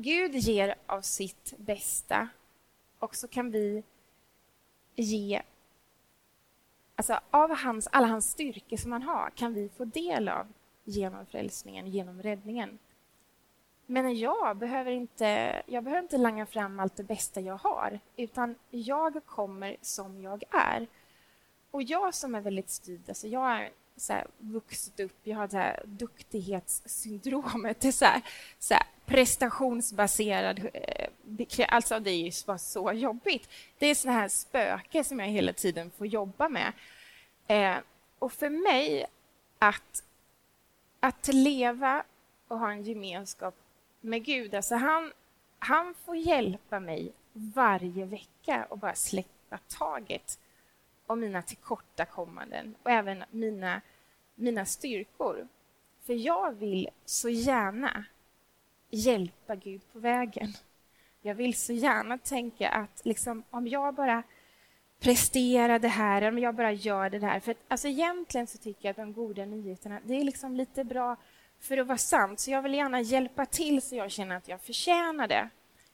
Gud 0.02 0.34
ger 0.34 0.74
av 0.86 1.02
sitt 1.02 1.54
bästa 1.56 2.28
och 2.98 3.16
så 3.16 3.28
kan 3.28 3.50
vi 3.50 3.82
ge 4.96 5.42
Alltså 6.96 7.20
av 7.30 7.56
hans, 7.56 7.88
alla 7.92 8.06
hans 8.06 8.30
styrkor 8.30 8.76
som 8.76 8.92
han 8.92 9.02
har 9.02 9.30
kan 9.30 9.54
vi 9.54 9.68
få 9.68 9.84
del 9.84 10.28
av 10.28 10.46
genom 10.84 11.26
frälsningen, 11.26 11.86
genom 11.86 12.22
räddningen. 12.22 12.78
Men 13.86 14.18
jag 14.18 14.56
behöver 14.56 14.90
inte, 14.90 15.62
jag 15.66 15.84
behöver 15.84 16.02
inte 16.02 16.18
langa 16.18 16.46
fram 16.46 16.80
allt 16.80 16.96
det 16.96 17.04
bästa 17.04 17.40
jag 17.40 17.56
har, 17.56 18.00
utan 18.16 18.54
jag 18.70 19.26
kommer 19.26 19.76
som 19.80 20.22
jag 20.22 20.44
är. 20.50 20.86
Och 21.70 21.82
jag 21.82 22.14
som 22.14 22.34
är 22.34 22.40
väldigt 22.40 22.70
styrd, 22.70 23.08
alltså 23.08 23.28
jag 23.28 23.60
är 23.60 23.70
så 23.96 24.12
här, 24.12 24.26
vuxit 24.38 25.00
upp, 25.00 25.18
jag 25.22 25.36
har 25.36 25.48
det 25.48 25.56
här 25.56 25.82
duktighetssyndromet, 25.86 27.80
det 27.80 27.88
är 27.88 27.92
så 27.92 28.04
här, 28.04 28.22
så 28.58 28.74
här, 28.74 28.86
prestationsbaserad... 29.10 30.70
Eh, 30.74 31.08
alltså 31.68 32.00
det 32.00 32.10
är 32.10 32.16
ju 32.16 32.32
bara 32.46 32.58
så 32.58 32.92
jobbigt. 32.92 33.48
Det 33.78 33.86
är 33.86 33.94
såna 33.94 34.14
här 34.14 34.28
spöke 34.28 35.04
som 35.04 35.20
jag 35.20 35.26
hela 35.26 35.52
tiden 35.52 35.90
får 35.90 36.06
jobba 36.06 36.48
med. 36.48 36.72
Eh, 37.46 37.76
och 38.18 38.32
för 38.32 38.50
mig, 38.50 39.06
att, 39.58 40.04
att 41.00 41.28
leva 41.28 42.04
och 42.48 42.58
ha 42.58 42.70
en 42.70 42.82
gemenskap 42.82 43.54
med 44.00 44.24
Gud, 44.24 44.54
alltså 44.54 44.74
han, 44.74 45.12
han 45.58 45.94
får 45.94 46.16
hjälpa 46.16 46.80
mig 46.80 47.12
varje 47.32 48.04
vecka 48.04 48.66
och 48.68 48.78
bara 48.78 48.94
släppa 48.94 49.58
taget 49.68 50.38
om 51.06 51.20
mina 51.20 51.42
tillkortakommanden 51.42 52.74
och 52.82 52.90
även 52.90 53.24
mina, 53.30 53.80
mina 54.34 54.64
styrkor. 54.64 55.48
För 56.06 56.14
jag 56.14 56.52
vill 56.52 56.88
så 57.04 57.28
gärna 57.28 58.04
hjälpa 58.90 59.56
Gud 59.56 59.80
på 59.92 59.98
vägen. 59.98 60.52
Jag 61.22 61.34
vill 61.34 61.54
så 61.54 61.72
gärna 61.72 62.18
tänka 62.18 62.68
att 62.68 63.00
liksom, 63.04 63.42
om 63.50 63.66
jag 63.68 63.94
bara 63.94 64.22
presterar 65.00 65.78
det 65.78 65.88
här, 65.88 66.28
om 66.28 66.38
jag 66.38 66.54
bara 66.54 66.72
gör 66.72 67.10
det 67.10 67.18
här. 67.18 67.40
För 67.40 67.50
att, 67.50 67.58
alltså, 67.68 67.88
egentligen 67.88 68.46
så 68.46 68.58
tycker 68.58 68.88
jag 68.88 68.90
att 68.90 68.96
de 68.96 69.12
goda 69.12 69.44
nyheterna, 69.44 70.00
det 70.04 70.14
är 70.14 70.24
liksom 70.24 70.56
lite 70.56 70.84
bra 70.84 71.16
för 71.60 71.78
att 71.78 71.86
vara 71.86 71.98
sant. 71.98 72.40
Så 72.40 72.50
jag 72.50 72.62
vill 72.62 72.74
gärna 72.74 73.00
hjälpa 73.00 73.46
till 73.46 73.82
så 73.82 73.96
jag 73.96 74.10
känner 74.10 74.36
att 74.36 74.48
jag 74.48 74.60
förtjänar 74.60 75.28
det. 75.28 75.48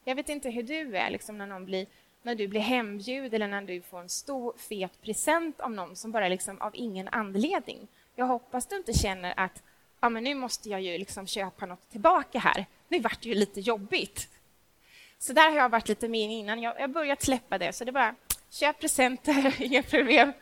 Jag 0.04 0.14
vet 0.14 0.28
inte 0.28 0.50
hur 0.50 0.62
du 0.62 0.96
är 0.96 1.10
liksom, 1.10 1.38
när, 1.38 1.46
någon 1.46 1.64
blir, 1.64 1.86
när 2.22 2.34
du 2.34 2.48
blir 2.48 2.60
hembjud 2.60 3.34
eller 3.34 3.48
när 3.48 3.62
du 3.62 3.82
får 3.82 4.00
en 4.00 4.08
stor 4.08 4.54
fet 4.68 5.02
present 5.02 5.60
av 5.60 5.70
någon 5.70 5.96
som 5.96 6.12
bara 6.12 6.28
liksom 6.28 6.60
av 6.60 6.70
ingen 6.74 7.08
anledning. 7.08 7.88
Jag 8.14 8.26
hoppas 8.26 8.66
du 8.66 8.76
inte 8.76 8.92
känner 8.92 9.34
att 9.36 9.62
ja, 10.00 10.08
men 10.08 10.24
nu 10.24 10.34
måste 10.34 10.68
jag 10.68 10.80
ju 10.80 10.98
liksom 10.98 11.26
köpa 11.26 11.66
något 11.66 11.90
tillbaka 11.90 12.38
här. 12.38 12.66
Nu 12.88 12.98
vart 12.98 13.22
det 13.22 13.28
ju 13.28 13.34
lite 13.34 13.60
jobbigt. 13.60 14.28
Så 15.18 15.32
där 15.32 15.50
har 15.50 15.56
jag 15.56 15.68
varit 15.68 15.88
lite 15.88 16.08
med 16.08 16.30
innan. 16.30 16.62
Jag 16.62 16.74
har 16.74 16.88
börjat 16.88 17.22
släppa 17.22 17.58
det, 17.58 17.72
så 17.72 17.84
det 17.84 17.90
är 17.90 17.92
bara 17.92 18.14
köp 18.50 18.80
presenter, 18.80 19.54
inga 19.62 19.82
problem. 19.82 20.32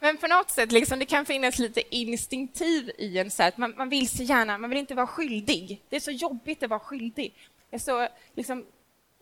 Men 0.00 0.16
på 0.16 0.26
något 0.26 0.50
sätt, 0.50 0.72
liksom, 0.72 0.98
det 0.98 1.06
kan 1.06 1.26
finnas 1.26 1.58
lite 1.58 1.96
instinktiv 1.96 2.90
i 2.98 3.18
en. 3.18 3.30
Så 3.30 3.42
att 3.42 3.56
man, 3.56 3.74
man 3.76 3.88
vill 3.88 4.08
så 4.08 4.22
gärna, 4.22 4.58
man 4.58 4.70
vill 4.70 4.78
inte 4.78 4.94
vara 4.94 5.06
skyldig. 5.06 5.82
Det 5.88 5.96
är 5.96 6.00
så 6.00 6.10
jobbigt 6.10 6.62
att 6.62 6.70
vara 6.70 6.80
skyldig. 6.80 7.34
Jag, 7.70 7.80
så, 7.80 8.08
liksom, 8.34 8.66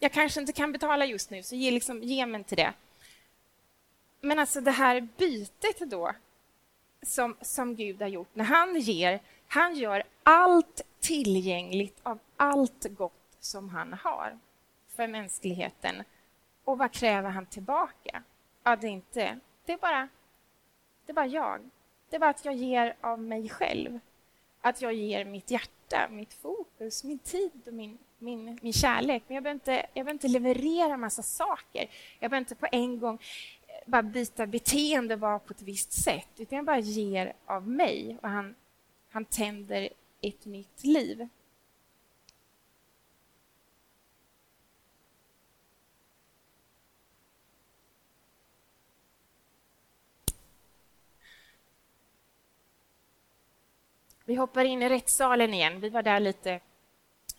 jag 0.00 0.12
kanske 0.12 0.40
inte 0.40 0.52
kan 0.52 0.72
betala 0.72 1.07
just 1.07 1.31
nu, 1.31 1.42
så 1.42 1.57
ge, 1.57 1.70
liksom, 1.70 2.02
ge 2.02 2.26
mig 2.26 2.38
inte 2.38 2.57
det. 2.57 2.72
Men 4.20 4.38
alltså 4.38 4.61
det 4.61 4.70
här 4.70 5.09
bytet 5.16 5.90
då, 5.90 6.12
som, 7.02 7.37
som 7.40 7.76
Gud 7.76 8.02
har 8.02 8.09
gjort, 8.09 8.28
när 8.35 8.44
han 8.44 8.81
ger, 8.81 9.20
han 9.46 9.76
gör 9.76 10.02
allt 10.22 10.81
tillgängligt 11.09 12.01
av 12.03 12.18
allt 12.37 12.87
gott 12.90 13.37
som 13.40 13.68
han 13.68 13.92
har 13.92 14.38
för 14.88 15.07
mänskligheten. 15.07 16.03
Och 16.64 16.79
vad 16.79 16.92
kräver 16.92 17.31
han 17.31 17.47
tillbaka? 17.47 18.23
Ja, 18.62 18.77
det 18.77 18.87
är 18.87 18.90
inte... 18.90 19.38
Det 19.64 19.73
är 19.73 19.77
bara, 19.77 20.09
det 21.07 21.12
är 21.12 21.14
bara 21.14 21.27
jag. 21.27 21.71
Det 22.09 22.16
är 22.16 22.21
bara 22.21 22.31
att 22.31 22.44
jag 22.44 22.55
ger 22.55 22.97
av 23.01 23.21
mig 23.21 23.49
själv. 23.49 23.99
Att 24.61 24.83
jag 24.83 24.92
ger 24.92 25.25
mitt 25.25 25.51
hjärta, 25.51 26.09
mitt 26.11 26.35
fokus, 26.35 27.05
min 27.05 27.18
tid 27.18 27.62
och 27.66 27.73
min, 27.73 27.99
min, 28.18 28.59
min 28.62 28.73
kärlek. 28.73 29.23
Men 29.27 29.35
jag 29.35 29.42
behöver, 29.42 29.55
inte, 29.55 29.73
jag 29.73 29.92
behöver 29.92 30.12
inte 30.12 30.29
leverera 30.29 30.97
massa 30.97 31.23
saker. 31.23 31.90
Jag 32.18 32.31
behöver 32.31 32.38
inte 32.38 32.55
på 32.55 32.66
en 32.73 32.99
gång 32.99 33.18
eh, 33.66 33.75
bara 33.87 34.03
byta 34.03 34.47
beteende, 34.47 35.14
och 35.14 35.21
vara 35.21 35.38
på 35.38 35.53
ett 35.53 35.62
visst 35.62 35.92
sätt. 35.92 36.29
Utan 36.37 36.57
jag 36.57 36.64
bara 36.64 36.79
ger 36.79 37.33
av 37.47 37.68
mig 37.68 38.18
och 38.23 38.29
han, 38.29 38.55
han 39.11 39.25
tänder 39.25 39.88
ett 40.20 40.44
nytt 40.44 40.85
liv. 40.85 41.28
Vi 54.24 54.35
hoppar 54.35 54.64
in 54.64 54.83
i 54.83 54.88
rättssalen 54.88 55.54
igen. 55.54 55.81
Vi 55.81 55.88
var 55.88 56.02
där 56.02 56.20
lite 56.20 56.52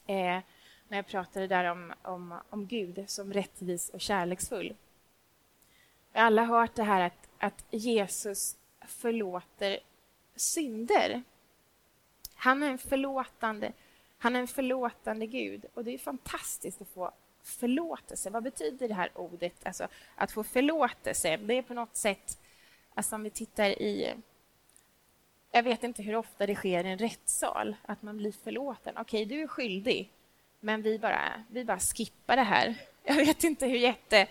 eh, 0.06 0.39
när 0.88 0.98
jag 0.98 1.08
pratade 1.08 1.48
där 1.48 1.72
om, 1.72 1.94
om, 2.02 2.39
om 2.50 2.68
Gud 2.68 3.10
som 3.10 3.34
rättvis 3.34 3.89
och 3.89 4.02
kärleksfull. 4.02 4.76
Vi 6.13 6.20
har 6.20 6.26
alla 6.26 6.46
hört 6.46 6.76
det 6.76 6.84
här 6.84 7.02
att, 7.02 7.30
att 7.38 7.65
Jesus 7.70 8.58
förlåter 8.82 9.80
synder. 10.36 11.24
Han 12.41 12.63
är 12.63 12.67
en 12.67 12.78
förlåtande, 12.78 13.71
han 14.17 14.36
är 14.36 14.39
en 14.39 14.47
förlåtande 14.47 15.25
Gud 15.25 15.65
och 15.73 15.84
det 15.84 15.93
är 15.93 15.97
fantastiskt 15.97 16.82
att 16.82 16.88
få 16.88 17.12
förlåtelse. 17.43 18.30
Vad 18.30 18.43
betyder 18.43 18.88
det 18.88 18.93
här 18.93 19.10
ordet, 19.15 19.65
alltså 19.65 19.88
att 20.15 20.32
få 20.32 20.43
förlåtelse? 20.43 21.38
Det 21.38 21.54
är 21.54 21.62
på 21.62 21.73
något 21.73 21.95
sätt, 21.95 22.39
alltså 22.93 23.15
om 23.15 23.23
vi 23.23 23.30
tittar 23.30 23.82
i 23.82 24.13
jag 25.52 25.63
vet 25.63 25.84
inte 25.84 26.04
hur 26.04 26.15
ofta 26.15 26.45
det 26.45 26.56
sker 26.56 26.84
i 26.84 26.89
en 26.89 26.97
rättssal, 26.97 27.75
att 27.86 28.02
man 28.02 28.17
blir 28.17 28.32
förlåten. 28.32 28.97
Okej, 28.97 29.25
du 29.25 29.41
är 29.41 29.47
skyldig, 29.47 30.12
men 30.60 30.82
vi 30.82 30.99
bara, 30.99 31.43
vi 31.49 31.65
bara 31.65 31.80
skippar 31.80 32.36
det 32.36 32.43
här. 32.43 32.75
Jag 33.04 33.15
vet 33.15 33.43
inte 33.43 33.67
hur 33.67 33.78
jätte 33.78 34.28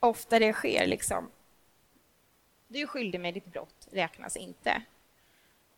ofta 0.00 0.38
det 0.38 0.52
sker. 0.52 0.86
Liksom. 0.86 1.30
Du 2.68 2.78
är 2.78 2.86
skyldig 2.86 3.20
mig 3.20 3.32
ditt 3.32 3.46
brott, 3.46 3.88
räknas 3.90 4.36
inte. 4.36 4.82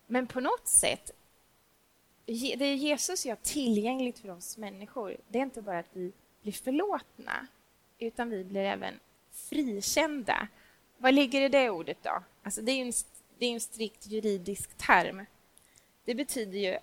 Men 0.07 0.27
på 0.27 0.41
något 0.41 0.69
sätt, 0.69 1.11
det 2.57 2.75
Jesus 2.75 3.27
gör 3.27 3.37
tillgängligt 3.43 4.19
för 4.19 4.31
oss 4.31 4.57
människor, 4.57 5.17
det 5.29 5.39
är 5.39 5.43
inte 5.43 5.63
bara 5.63 5.79
att 5.79 5.91
vi 5.93 6.13
blir 6.43 6.53
förlåtna, 6.53 7.47
utan 7.99 8.31
vi 8.31 8.45
blir 8.45 8.65
även 8.65 8.95
frikända. 9.33 10.49
Vad 10.99 11.15
ligger 11.15 11.41
i 11.41 11.49
det 11.49 11.71
ordet 11.71 11.99
då? 12.03 12.23
Alltså 12.43 12.63
det 12.63 12.73
är 12.73 12.83
en 12.83 12.93
det 13.41 13.47
är 13.47 13.55
en 13.55 13.61
strikt 13.61 14.07
juridisk 14.07 14.77
term. 14.77 15.27
Det 16.05 16.15
betyder 16.15 16.59
ju 16.59 16.79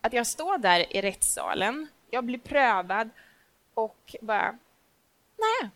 att 0.00 0.12
jag 0.12 0.26
står 0.26 0.58
där 0.58 0.96
i 0.96 1.02
rättssalen, 1.02 1.88
jag 2.10 2.24
blir 2.24 2.38
prövad 2.38 3.10
och 3.74 4.16
bara... 4.20 4.58
Nej. 5.36 5.70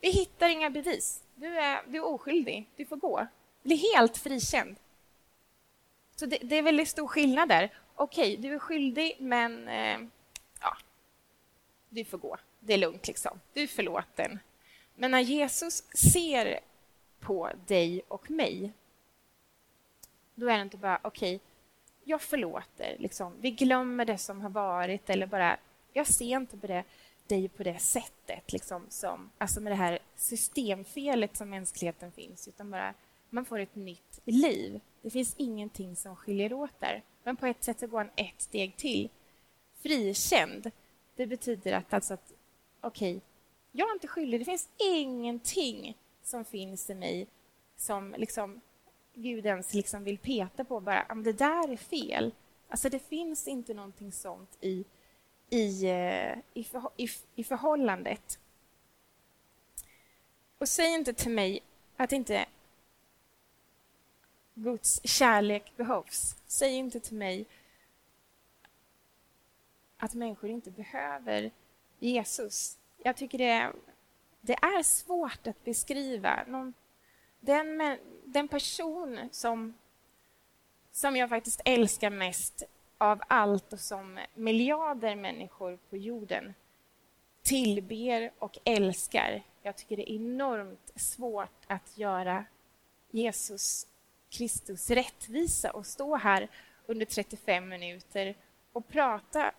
Vi 0.00 0.10
hittar 0.10 0.48
inga 0.48 0.70
bevis. 0.70 1.22
Du 1.34 1.58
är, 1.58 1.82
du 1.86 1.96
är 1.96 2.04
oskyldig. 2.04 2.66
Du 2.76 2.86
får 2.86 2.96
gå. 2.96 3.26
Bli 3.62 3.76
helt 3.76 4.16
frikänd. 4.16 4.76
Så 6.24 6.30
det, 6.30 6.38
det 6.42 6.58
är 6.58 6.62
väldigt 6.62 6.88
stor 6.88 7.08
skillnad 7.08 7.48
där. 7.48 7.72
Okej, 7.94 8.36
du 8.36 8.54
är 8.54 8.58
skyldig, 8.58 9.16
men 9.20 9.68
eh, 9.68 9.98
ja, 10.60 10.76
du 11.88 12.04
får 12.04 12.18
gå. 12.18 12.36
Det 12.60 12.74
är 12.74 12.78
lugnt, 12.78 13.06
liksom. 13.06 13.40
Du 13.52 13.62
är 13.62 13.66
förlåten. 13.66 14.38
Men 14.94 15.10
när 15.10 15.20
Jesus 15.20 15.84
ser 16.12 16.60
på 17.20 17.50
dig 17.66 18.02
och 18.08 18.30
mig. 18.30 18.72
Då 20.34 20.48
är 20.48 20.56
det 20.56 20.62
inte 20.62 20.76
bara, 20.76 21.00
okej, 21.02 21.36
okay, 21.36 21.46
jag 22.04 22.22
förlåter. 22.22 22.96
Liksom. 22.98 23.32
Vi 23.40 23.50
glömmer 23.50 24.04
det 24.04 24.18
som 24.18 24.40
har 24.40 24.50
varit 24.50 25.10
eller 25.10 25.26
bara, 25.26 25.56
jag 25.92 26.06
ser 26.06 26.36
inte 26.36 26.56
på 26.56 26.66
det, 26.66 26.84
dig 27.26 27.48
på 27.48 27.62
det 27.62 27.78
sättet, 27.78 28.52
liksom, 28.52 28.86
som, 28.88 29.30
alltså 29.38 29.60
med 29.60 29.72
det 29.72 29.76
här 29.76 29.98
systemfelet 30.16 31.36
som 31.36 31.50
mänskligheten 31.50 32.12
finns, 32.12 32.48
utan 32.48 32.70
bara 32.70 32.94
man 33.30 33.44
får 33.44 33.58
ett 33.58 33.74
nytt 33.74 34.20
liv. 34.24 34.80
Det 35.04 35.10
finns 35.10 35.34
ingenting 35.38 35.96
som 35.96 36.16
skiljer 36.16 36.52
åt 36.52 36.80
där. 36.80 37.02
Men 37.22 37.36
på 37.36 37.46
ett 37.46 37.64
sätt 37.64 37.80
så 37.80 37.86
går 37.86 37.98
han 37.98 38.10
ett 38.16 38.40
steg 38.40 38.76
till. 38.76 39.10
Frikänd, 39.74 40.70
det 41.16 41.26
betyder 41.26 41.72
att, 41.72 41.92
alltså 41.94 42.14
att 42.14 42.32
okej, 42.80 43.16
okay, 43.16 43.20
jag 43.72 43.88
är 43.88 43.92
inte 43.92 44.08
skyldig. 44.08 44.40
Det 44.40 44.44
finns 44.44 44.68
ingenting 44.92 45.96
som 46.22 46.44
finns 46.44 46.90
i 46.90 46.94
mig 46.94 47.26
som 47.76 48.14
liksom 48.18 48.60
Gud 49.14 49.46
ens 49.46 49.74
liksom 49.74 50.04
vill 50.04 50.18
peta 50.18 50.64
på. 50.64 50.80
bara, 50.80 51.14
det 51.14 51.32
där 51.32 51.72
är 51.72 51.76
fel. 51.76 52.34
Alltså 52.68 52.88
det 52.88 52.98
finns 52.98 53.48
inte 53.48 53.74
någonting 53.74 54.12
sånt 54.12 54.58
i, 54.60 54.84
i, 55.50 55.86
eh, 55.86 56.38
i, 56.54 56.64
för, 56.64 56.90
i, 56.96 57.08
i 57.34 57.44
förhållandet. 57.44 58.38
Och 60.58 60.68
säg 60.68 60.94
inte 60.94 61.12
till 61.12 61.30
mig 61.30 61.60
att 61.96 62.12
inte 62.12 62.46
Guds 64.54 65.00
kärlek 65.04 65.76
behövs. 65.76 66.36
Säg 66.46 66.72
inte 66.72 67.00
till 67.00 67.16
mig 67.16 67.46
att 69.96 70.14
människor 70.14 70.50
inte 70.50 70.70
behöver 70.70 71.50
Jesus. 71.98 72.78
Jag 73.02 73.16
tycker 73.16 73.38
det 73.38 73.72
det 74.46 74.52
är 74.52 74.82
svårt 74.82 75.46
att 75.46 75.64
beskriva. 75.64 76.44
Någon, 76.46 76.74
den, 77.40 77.98
den 78.24 78.48
person 78.48 79.28
som, 79.32 79.74
som 80.92 81.16
jag 81.16 81.28
faktiskt 81.28 81.60
älskar 81.64 82.10
mest 82.10 82.62
av 82.98 83.22
allt 83.28 83.72
och 83.72 83.80
som 83.80 84.18
miljarder 84.34 85.16
människor 85.16 85.78
på 85.90 85.96
jorden 85.96 86.54
tillber 87.42 88.30
och 88.38 88.58
älskar. 88.64 89.42
Jag 89.62 89.76
tycker 89.76 89.96
det 89.96 90.12
är 90.12 90.16
enormt 90.16 90.92
svårt 90.96 91.64
att 91.66 91.98
göra 91.98 92.44
Jesus 93.10 93.86
Kristus 94.34 94.90
rättvisa 94.90 95.70
och 95.70 95.86
stå 95.86 96.16
här 96.16 96.48
under 96.86 97.06
35 97.06 97.68
minuter 97.68 98.34
och 98.72 98.88
prata 98.88 99.52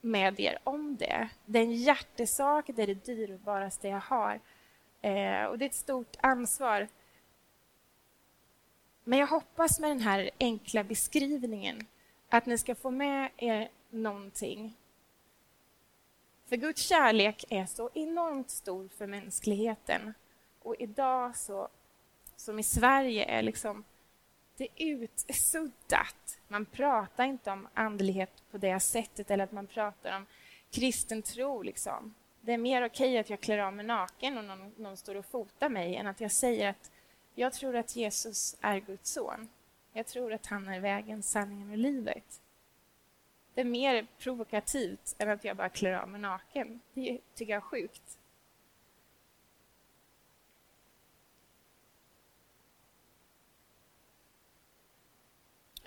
med 0.00 0.40
er 0.40 0.58
om 0.64 0.96
det. 0.96 1.28
Det 1.46 1.58
är 1.58 1.62
en 1.62 1.72
hjärtesak, 1.72 2.70
det 2.74 2.82
är 2.82 2.86
det 2.86 3.04
dyrbaraste 3.06 3.88
jag 3.88 4.00
har. 4.00 4.40
Eh, 5.02 5.44
och 5.44 5.58
det 5.58 5.64
är 5.64 5.68
ett 5.68 5.74
stort 5.74 6.16
ansvar. 6.20 6.88
Men 9.04 9.18
jag 9.18 9.26
hoppas 9.26 9.80
med 9.80 9.90
den 9.90 10.00
här 10.00 10.30
enkla 10.40 10.84
beskrivningen 10.84 11.86
att 12.28 12.46
ni 12.46 12.58
ska 12.58 12.74
få 12.74 12.90
med 12.90 13.30
er 13.36 13.68
någonting. 13.90 14.76
För 16.46 16.56
Guds 16.56 16.82
kärlek 16.82 17.44
är 17.48 17.66
så 17.66 17.90
enormt 17.94 18.50
stor 18.50 18.88
för 18.88 19.06
mänskligheten. 19.06 20.14
Och 20.62 20.74
idag, 20.78 21.36
så, 21.36 21.68
som 22.36 22.58
i 22.58 22.62
Sverige, 22.62 23.24
är 23.24 23.42
liksom 23.42 23.84
det 24.58 24.68
utsuddat. 24.76 26.38
Man 26.48 26.66
pratar 26.66 27.24
inte 27.24 27.50
om 27.50 27.68
andlighet 27.74 28.42
på 28.50 28.58
det 28.58 28.80
sättet 28.80 29.30
eller 29.30 29.44
att 29.44 29.52
man 29.52 29.66
pratar 29.66 30.16
om 30.16 30.26
kristen 30.70 31.22
tro. 31.22 31.62
Liksom. 31.62 32.14
Det 32.40 32.52
är 32.52 32.58
mer 32.58 32.86
okej 32.86 33.18
att 33.18 33.30
jag 33.30 33.40
klär 33.40 33.58
av 33.58 33.72
mig 33.72 33.86
naken 33.86 34.38
och 34.38 34.44
någon, 34.44 34.72
någon 34.76 34.96
står 34.96 35.14
och 35.14 35.26
fotar 35.26 35.68
mig 35.68 35.96
än 35.96 36.06
att 36.06 36.20
jag 36.20 36.32
säger 36.32 36.70
att 36.70 36.90
jag 37.34 37.52
tror 37.52 37.76
att 37.76 37.96
Jesus 37.96 38.56
är 38.60 38.78
Guds 38.78 39.10
son. 39.10 39.48
Jag 39.92 40.06
tror 40.06 40.32
att 40.32 40.46
han 40.46 40.68
är 40.68 40.80
vägen, 40.80 41.22
sanningen 41.22 41.70
och 41.70 41.78
livet. 41.78 42.40
Det 43.54 43.60
är 43.60 43.64
mer 43.64 44.06
provokativt 44.18 45.14
än 45.18 45.28
att 45.28 45.44
jag 45.44 45.56
bara 45.56 45.68
klär 45.68 45.92
av 45.92 46.08
mig 46.08 46.20
naken. 46.20 46.80
Det 46.94 47.18
tycker 47.34 47.52
jag 47.52 47.56
är 47.56 47.60
sjukt. 47.60 48.17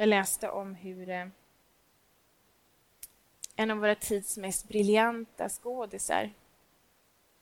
Jag 0.01 0.07
läste 0.07 0.49
om 0.49 0.75
hur 0.75 1.09
eh, 1.09 1.27
en 3.55 3.71
av 3.71 3.77
våra 3.77 3.95
tids 3.95 4.37
mest 4.37 4.67
briljanta 4.67 5.49
skådisar 5.49 6.33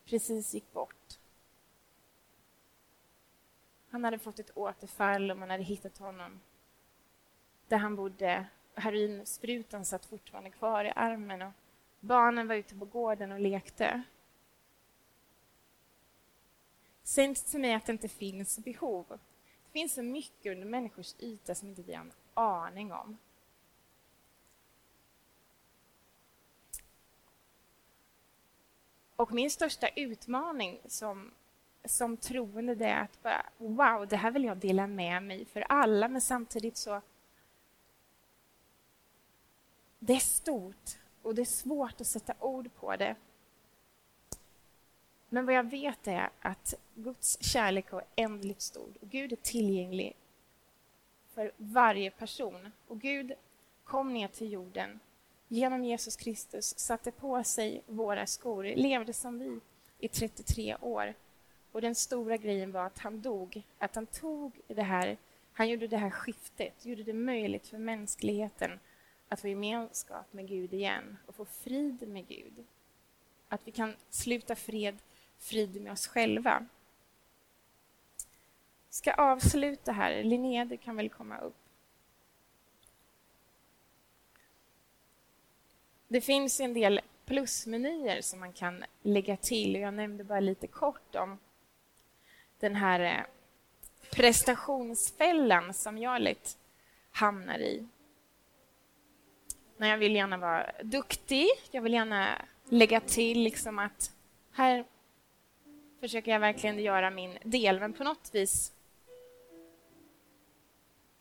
precis 0.05 0.53
gick 0.53 0.73
bort. 0.73 1.19
Han 3.89 4.03
hade 4.03 4.19
fått 4.19 4.39
ett 4.39 4.57
återfall 4.57 5.31
och 5.31 5.37
man 5.37 5.49
hade 5.49 5.63
hittat 5.63 5.97
honom 5.97 6.39
där 7.67 7.77
han 7.77 7.95
bodde. 7.95 8.45
Heroinsprutan 8.75 9.85
satt 9.85 10.05
fortfarande 10.05 10.49
kvar 10.49 10.85
i 10.85 10.93
armen 10.95 11.41
och 11.41 11.53
barnen 11.99 12.47
var 12.47 12.55
ute 12.55 12.75
på 12.75 12.85
gården 12.85 13.31
och 13.31 13.39
lekte. 13.39 14.03
Säg 17.03 17.25
inte 17.25 17.51
till 17.51 17.59
mig 17.59 17.73
att 17.73 17.85
det 17.85 17.91
inte 17.91 18.09
finns 18.09 18.59
behov. 18.59 19.05
Det 19.65 19.71
finns 19.71 19.93
så 19.93 20.03
mycket 20.03 20.51
under 20.51 20.67
människors 20.67 21.15
yta 21.19 21.55
som 21.55 21.69
inte 21.69 21.81
vi 21.81 21.93
har 21.93 22.01
en 22.01 22.11
aning 22.39 22.93
om. 22.93 23.17
Och 29.15 29.31
min 29.31 29.51
största 29.51 29.87
utmaning 29.95 30.79
som, 30.87 31.31
som 31.85 32.17
troende 32.17 32.75
det 32.75 32.85
är 32.85 33.03
att 33.03 33.23
bara, 33.23 33.45
wow, 33.57 34.07
det 34.07 34.17
här 34.17 34.31
vill 34.31 34.43
jag 34.43 34.57
dela 34.57 34.87
med 34.87 35.23
mig 35.23 35.45
för 35.45 35.61
alla, 35.61 36.07
men 36.07 36.21
samtidigt 36.21 36.77
så... 36.77 37.01
Det 39.99 40.13
är 40.13 40.19
stort 40.19 40.97
och 41.21 41.35
det 41.35 41.41
är 41.41 41.45
svårt 41.45 42.01
att 42.01 42.07
sätta 42.07 42.33
ord 42.39 42.69
på 42.75 42.95
det. 42.95 43.15
Men 45.29 45.45
vad 45.45 45.55
jag 45.55 45.69
vet 45.69 46.07
är 46.07 46.29
att 46.39 46.73
Guds 46.95 47.43
kärlek 47.43 47.93
är 47.93 47.97
oändligt 47.97 48.61
stor. 48.61 48.89
Gud 49.01 49.31
är 49.31 49.35
tillgänglig 49.35 50.15
för 51.39 51.51
varje 51.57 52.11
person. 52.11 52.71
Och 52.87 53.01
Gud 53.01 53.33
kom 53.83 54.13
ner 54.13 54.27
till 54.27 54.51
jorden 54.51 54.99
genom 55.47 55.83
Jesus 55.83 56.15
Kristus, 56.15 56.79
satte 56.79 57.11
på 57.11 57.43
sig 57.43 57.83
våra 57.85 58.27
skor, 58.27 58.63
levde 58.63 59.13
som 59.13 59.39
vi 59.39 59.59
i 59.99 60.07
33 60.07 60.75
år. 60.81 61.13
Och 61.71 61.81
den 61.81 61.95
stora 61.95 62.37
grejen 62.37 62.71
var 62.71 62.85
att 62.85 62.99
han 62.99 63.21
dog, 63.21 63.63
att 63.77 63.95
han 63.95 64.05
tog 64.05 64.51
det 64.67 64.83
här, 64.83 65.17
han 65.53 65.69
gjorde 65.69 65.87
det 65.87 65.97
här 65.97 66.09
skiftet, 66.09 66.85
gjorde 66.85 67.03
det 67.03 67.13
möjligt 67.13 67.67
för 67.67 67.77
mänskligheten 67.77 68.79
att 69.29 69.41
få 69.41 69.47
gemenskap 69.47 70.33
med 70.33 70.47
Gud 70.47 70.73
igen 70.73 71.17
och 71.25 71.35
få 71.35 71.45
frid 71.45 72.07
med 72.07 72.27
Gud. 72.27 72.65
Att 73.49 73.67
vi 73.67 73.71
kan 73.71 73.95
sluta 74.09 74.55
fred, 74.55 74.97
frid 75.37 75.81
med 75.81 75.91
oss 75.91 76.07
själva 76.07 76.65
ska 78.89 79.13
avsluta 79.13 79.91
här. 79.91 80.23
Linnea, 80.23 80.65
du 80.65 80.77
kan 80.77 80.95
väl 80.95 81.09
komma 81.09 81.37
upp. 81.37 81.55
Det 86.07 86.21
finns 86.21 86.59
en 86.59 86.73
del 86.73 87.01
plusmenyer 87.25 88.21
som 88.21 88.39
man 88.39 88.53
kan 88.53 88.83
lägga 89.01 89.37
till. 89.37 89.75
Jag 89.75 89.93
nämnde 89.93 90.23
bara 90.23 90.39
lite 90.39 90.67
kort 90.67 91.15
om 91.15 91.39
den 92.59 92.75
här 92.75 92.99
eh, 92.99 93.25
prestationsfällan 94.11 95.73
som 95.73 95.97
jag 95.97 96.21
lätt 96.21 96.57
hamnar 97.11 97.59
i. 97.59 97.87
När 99.77 99.87
jag 99.87 99.97
vill 99.97 100.15
gärna 100.15 100.37
vara 100.37 100.71
duktig, 100.83 101.47
jag 101.71 101.81
vill 101.81 101.93
gärna 101.93 102.45
lägga 102.69 102.99
till 102.99 103.39
liksom 103.39 103.79
att 103.79 104.11
här 104.51 104.85
försöker 105.99 106.31
jag 106.31 106.39
verkligen 106.39 106.79
göra 106.79 107.09
min 107.09 107.37
del, 107.43 107.79
men 107.79 107.93
på 107.93 108.03
något 108.03 108.29
vis 108.33 108.71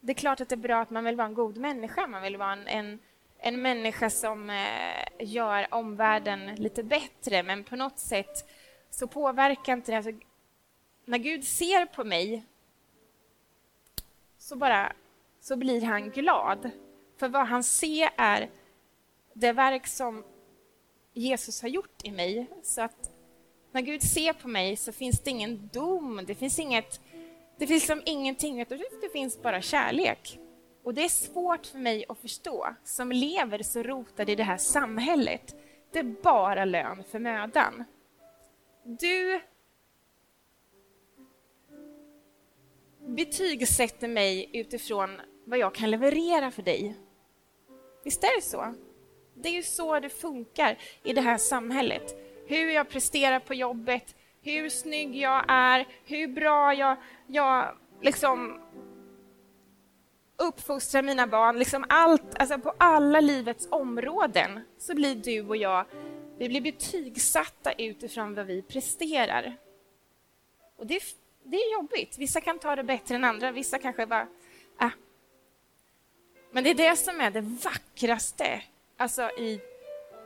det 0.01 0.13
är 0.13 0.15
klart 0.15 0.41
att 0.41 0.49
det 0.49 0.55
är 0.55 0.57
bra 0.57 0.81
att 0.81 0.91
man 0.91 1.05
vill 1.05 1.17
vara 1.17 1.27
en 1.27 1.35
god 1.35 1.57
människa. 1.57 2.07
Man 2.07 2.23
vill 2.23 2.37
vara 2.37 2.53
en, 2.53 2.67
en, 2.67 2.99
en 3.39 3.63
människa 3.63 4.11
som 4.11 4.51
eh, 4.51 5.09
gör 5.19 5.75
omvärlden 5.75 6.55
lite 6.55 6.83
bättre, 6.83 7.43
men 7.43 7.65
på 7.65 7.77
något 7.77 7.99
sätt 7.99 8.49
så 8.91 9.07
påverkar 9.07 9.73
inte 9.73 9.93
det... 9.93 9.97
Alltså, 9.97 10.13
när 11.05 11.19
Gud 11.19 11.45
ser 11.45 11.87
på 11.87 12.05
mig 12.05 12.45
så 14.39 14.57
bara 14.57 14.93
så 15.41 15.57
blir 15.57 15.83
han 15.83 16.11
glad. 16.11 16.71
För 17.17 17.29
vad 17.29 17.47
han 17.47 17.65
ser 17.65 18.11
är 18.17 18.51
det 19.33 19.53
verk 19.53 19.87
som 19.87 20.25
Jesus 21.13 21.63
har 21.63 21.69
gjort 21.69 22.05
i 22.05 22.11
mig. 22.11 22.47
Så 22.63 22.83
att 22.83 23.11
när 23.73 23.81
Gud 23.81 24.03
ser 24.03 24.33
på 24.33 24.49
mig 24.49 24.77
så 24.77 24.93
finns 24.93 25.21
det 25.21 25.31
ingen 25.31 25.69
dom, 25.73 26.25
det 26.27 26.35
finns 26.35 26.59
inget 26.59 27.01
det 27.59 27.67
finns 27.67 27.87
som 27.87 28.03
ingenting, 28.07 28.65
det 29.01 29.13
finns 29.13 29.43
bara 29.43 29.63
kärlek. 29.63 30.39
Och 30.83 30.95
det 30.95 31.05
är 31.05 31.09
svårt 31.09 31.67
för 31.67 31.79
mig 31.79 32.05
att 32.09 32.19
förstå, 32.19 32.75
som 32.85 33.13
lever 33.13 33.63
så 33.63 33.83
rotad 33.83 34.29
i 34.29 34.35
det 34.35 34.43
här 34.43 34.57
samhället. 34.57 35.57
Det 35.93 35.99
är 35.99 36.23
bara 36.23 36.65
lön 36.65 37.05
för 37.11 37.19
mödan. 37.19 37.85
Du 38.85 39.41
betygsätter 43.07 44.09
mig 44.09 44.51
utifrån 44.53 45.21
vad 45.45 45.59
jag 45.59 45.75
kan 45.75 45.91
leverera 45.91 46.51
för 46.51 46.63
dig. 46.63 46.97
Visst 48.05 48.25
är 48.25 48.37
det 48.37 48.43
så? 48.43 48.75
Det 49.35 49.49
är 49.49 49.53
ju 49.53 49.63
så 49.63 50.01
det 50.01 50.09
funkar 50.09 50.79
i 51.03 51.13
det 51.13 51.21
här 51.21 51.39
samhället. 51.39 52.17
Hur 52.47 52.71
jag 52.71 52.89
presterar 52.89 53.41
på 53.41 53.55
jobbet, 53.55 54.15
hur 54.49 54.69
snygg 54.69 55.17
jag 55.17 55.45
är, 55.49 55.87
hur 56.05 56.29
bra 56.29 56.75
jag, 56.75 56.97
jag 57.27 57.79
liksom 58.03 58.61
uppfostrar 60.37 61.03
mina 61.03 61.27
barn. 61.27 61.59
Liksom 61.59 61.85
allt, 61.89 62.39
alltså 62.39 62.59
på 62.59 62.75
alla 62.79 63.21
livets 63.21 63.69
områden 63.71 64.61
så 64.79 64.95
blir 64.95 65.15
du 65.15 65.49
och 65.49 65.57
jag 65.57 65.87
vi 66.39 66.49
blir 66.49 66.61
betygsatta 66.61 67.73
utifrån 67.73 68.35
vad 68.35 68.47
vi 68.47 68.63
presterar. 68.63 69.57
Och 70.77 70.87
det, 70.87 71.03
det 71.43 71.57
är 71.57 71.73
jobbigt. 71.73 72.19
Vissa 72.19 72.41
kan 72.41 72.59
ta 72.59 72.77
det 72.77 72.85
bättre 72.85 73.15
än 73.15 73.25
andra, 73.25 73.53
vissa 73.53 73.79
kanske 73.79 74.07
bara... 74.07 74.27
Äh. 74.81 74.91
Men 76.51 76.65
det 76.65 76.71
är 76.71 76.75
det 76.75 76.97
som 76.97 77.21
är 77.21 77.31
det 77.31 77.41
vackraste 77.41 78.63
alltså 78.97 79.23
i 79.23 79.61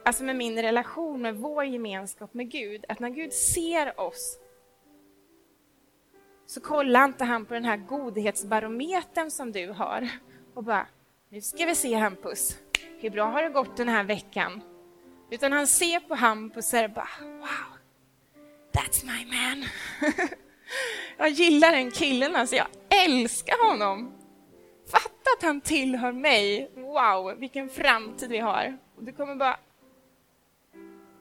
alltså 0.05 0.25
med 0.25 0.37
min 0.37 0.63
relation, 0.63 1.23
med 1.23 1.37
vår 1.37 1.65
gemenskap 1.65 2.35
med 2.35 2.51
Gud, 2.51 2.85
att 2.89 2.99
när 2.99 3.11
Gud 3.11 3.33
ser 3.33 4.01
oss 4.01 4.39
så 6.47 6.61
kollar 6.61 7.05
inte 7.05 7.25
han 7.25 7.47
på 7.47 7.55
den 7.55 7.65
här 7.65 7.77
godhetsbarometern 7.77 9.31
som 9.31 9.53
du 9.53 9.69
har 9.69 10.09
och 10.55 10.65
bara, 10.65 10.87
nu 11.29 11.41
ska 11.41 11.67
vi 11.67 11.75
se 11.75 11.95
Hampus, 11.95 12.59
hur 13.01 13.11
bra 13.11 13.25
har 13.25 13.43
det 13.43 13.49
gått 13.49 13.77
den 13.77 13.89
här 13.89 14.05
veckan? 14.05 14.63
Utan 15.31 15.53
han 15.53 15.67
ser 15.67 16.01
på 16.01 16.15
Hampus 16.15 16.73
och 16.73 16.91
bara, 16.91 17.09
wow, 17.21 17.79
that's 18.73 19.07
my 19.07 19.27
man. 19.27 19.65
Jag 21.17 21.29
gillar 21.29 21.73
den 21.73 21.91
killen, 21.91 22.37
alltså. 22.37 22.57
Jag 22.57 22.67
älskar 23.05 23.69
honom. 23.71 24.13
Fatta 24.91 25.31
att 25.39 25.43
han 25.43 25.61
tillhör 25.61 26.13
mig. 26.13 26.71
Wow, 26.75 27.39
vilken 27.39 27.69
framtid 27.69 28.31
vi 28.31 28.39
har. 28.39 28.79
Du 28.99 29.13
kommer 29.13 29.35
bara... 29.35 29.57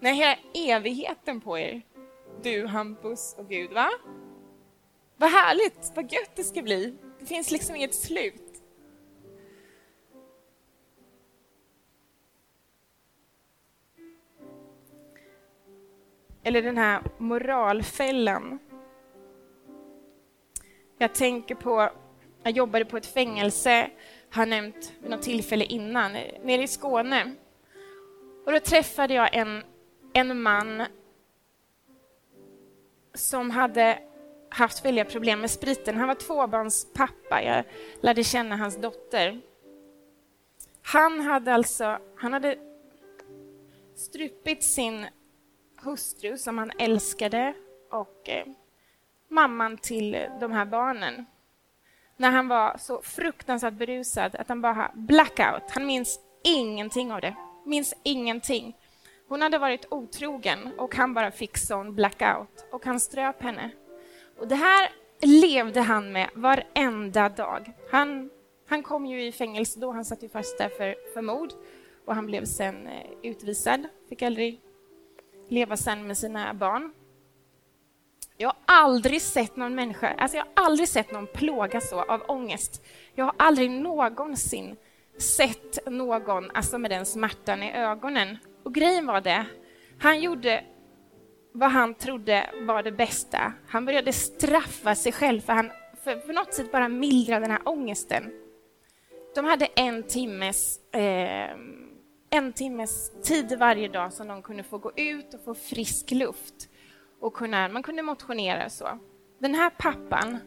Nej, 0.04 0.16
hela 0.16 0.38
evigheten 0.78 1.42
på 1.42 1.60
er. 1.60 1.82
Du, 2.44 2.66
Hampus 2.66 3.36
och 3.38 3.50
Gud, 3.50 3.72
va? 3.74 3.90
Vad 5.18 5.30
härligt, 5.30 5.92
vad 5.96 6.12
gött 6.12 6.36
det 6.36 6.44
ska 6.44 6.62
bli. 6.62 6.96
Det 7.20 7.26
finns 7.26 7.52
liksom 7.52 7.76
inget 7.76 7.96
slut. 7.96 8.64
Eller 16.44 16.62
den 16.62 16.78
här 16.78 17.04
moralfällan. 17.18 18.60
Jag 20.98 21.16
tänker 21.16 21.56
på, 21.56 21.90
jag 22.44 22.52
jobbade 22.52 22.86
på 22.86 22.98
ett 22.98 23.06
fängelse, 23.06 23.90
har 24.32 24.46
nämnt 24.46 24.94
vid 25.02 25.12
något 25.12 25.22
tillfälle 25.22 25.66
innan, 25.66 26.12
nere 26.44 26.64
i 26.64 26.68
Skåne. 26.68 27.36
Och 28.46 28.52
då 28.52 28.60
träffade 28.60 29.14
jag 29.14 29.36
en, 29.36 29.64
en 30.14 30.42
man 30.42 30.84
som 33.14 33.50
hade 33.50 34.00
haft 34.50 34.86
väldiga 34.86 35.06
problem 35.06 35.42
med 35.42 35.52
spriten. 35.52 35.98
Han 35.98 36.08
var 36.08 36.16
tvåbarnspappa. 36.16 37.44
Jag 37.44 37.66
lärde 38.02 38.24
känna 38.24 38.58
hans 38.58 38.78
dotter. 38.78 39.42
Han 40.82 41.20
hade 41.20 41.54
alltså 41.54 42.00
han 42.16 42.34
hade 42.34 42.58
strupit 43.96 44.64
sin 44.64 45.08
hustru 45.84 46.38
som 46.38 46.58
han 46.58 46.72
älskade 46.80 47.54
och 47.92 48.30
eh, 48.30 48.46
mamman 49.28 49.78
till 49.78 50.26
de 50.40 50.52
här 50.52 50.66
barnen. 50.66 51.26
När 52.18 52.32
han 52.32 52.48
var 52.48 52.78
så 52.78 53.02
fruktansvärt 53.02 53.74
berusad 53.74 54.36
att 54.36 54.50
han 54.50 54.62
bara 54.62 54.92
blackout. 54.94 55.72
Han 55.72 55.86
minns 55.86 56.20
ingenting 56.44 57.12
av 57.12 57.22
det. 57.22 57.36
Minns 57.66 57.94
ingenting. 58.04 58.78
Hon 59.32 59.42
hade 59.42 59.58
varit 59.58 59.86
otrogen 59.90 60.70
och 60.78 60.96
han 60.96 61.14
bara 61.14 61.32
fick 61.32 61.58
sån 61.58 61.96
blackout 61.96 62.66
och 62.72 62.86
han 62.86 63.00
ströp 63.00 63.42
henne. 63.42 63.72
Och 64.40 64.48
det 64.48 64.56
här 64.56 64.90
levde 65.22 65.82
han 65.82 66.12
med 66.12 66.30
varenda 66.34 67.30
dag. 67.30 67.72
Han, 67.92 68.30
han 68.68 68.84
kom 68.84 69.06
ju 69.06 69.26
i 69.26 69.32
fängelse 69.32 69.80
då, 69.80 69.92
han 69.92 70.06
satt 70.06 70.24
ju 70.24 70.30
fast 70.30 70.58
där 70.58 70.70
för, 70.70 71.14
för 71.14 71.22
mord 71.22 71.50
och 72.06 72.16
han 72.16 72.26
blev 72.26 72.46
sen 72.46 72.88
eh, 72.88 73.08
utvisad, 73.24 73.88
fick 74.10 74.22
aldrig 74.22 74.62
leva 75.50 75.78
sen 75.78 76.08
med 76.08 76.18
sina 76.18 76.54
barn. 76.54 76.94
Jag 78.38 78.48
har 78.48 78.58
aldrig 78.66 79.22
sett 79.22 79.56
någon 79.56 79.76
människa, 79.76 80.08
alltså 80.18 80.38
jag 80.38 80.46
har 80.46 80.66
aldrig 80.66 80.90
sett 80.90 81.12
någon 81.12 81.28
plåga 81.28 81.82
så 81.82 82.02
av 82.02 82.22
ångest. 82.28 82.86
Jag 83.16 83.26
har 83.26 83.34
aldrig 83.38 83.72
någonsin 83.72 84.76
sett 85.18 85.86
någon 85.86 86.52
alltså 86.52 86.78
med 86.78 86.92
den 86.92 87.06
smärtan 87.06 87.64
i 87.64 87.72
ögonen. 87.72 88.38
Och 88.64 88.74
grejen 88.74 89.06
var 89.06 89.22
det, 89.22 89.46
han 90.00 90.22
gjorde 90.22 90.64
vad 91.54 91.72
han 91.72 91.94
trodde 91.94 92.50
var 92.62 92.84
det 92.84 92.92
bästa. 92.92 93.54
Han 93.68 93.86
började 93.86 94.14
straffa 94.14 94.96
sig 94.96 95.12
själv 95.12 95.42
för 95.42 95.54
han 95.54 95.72
för, 96.04 96.20
för 96.20 96.34
något 96.34 96.54
sätt 96.54 96.72
bara 96.72 96.88
mildra 96.88 97.40
den 97.40 97.52
här 97.52 97.62
ångesten. 97.66 98.32
De 99.36 99.46
hade 99.46 99.66
en 99.66 100.04
timmes, 100.04 100.80
eh, 100.94 101.52
en 102.30 102.54
timmes 102.54 103.12
tid 103.24 103.58
varje 103.60 103.88
dag 103.88 104.14
som 104.14 104.28
de 104.28 104.42
kunde 104.42 104.64
få 104.64 104.78
gå 104.78 104.92
ut 104.96 105.34
och 105.34 105.44
få 105.44 105.54
frisk 105.54 106.12
luft. 106.12 106.70
Och 107.20 107.34
kunna, 107.34 107.68
man 107.68 107.84
kunde 107.84 108.02
motionera 108.02 108.66
och 108.66 108.72
så. 108.72 109.00
Den 109.40 109.56
här 109.56 109.70
pappan, 109.70 110.38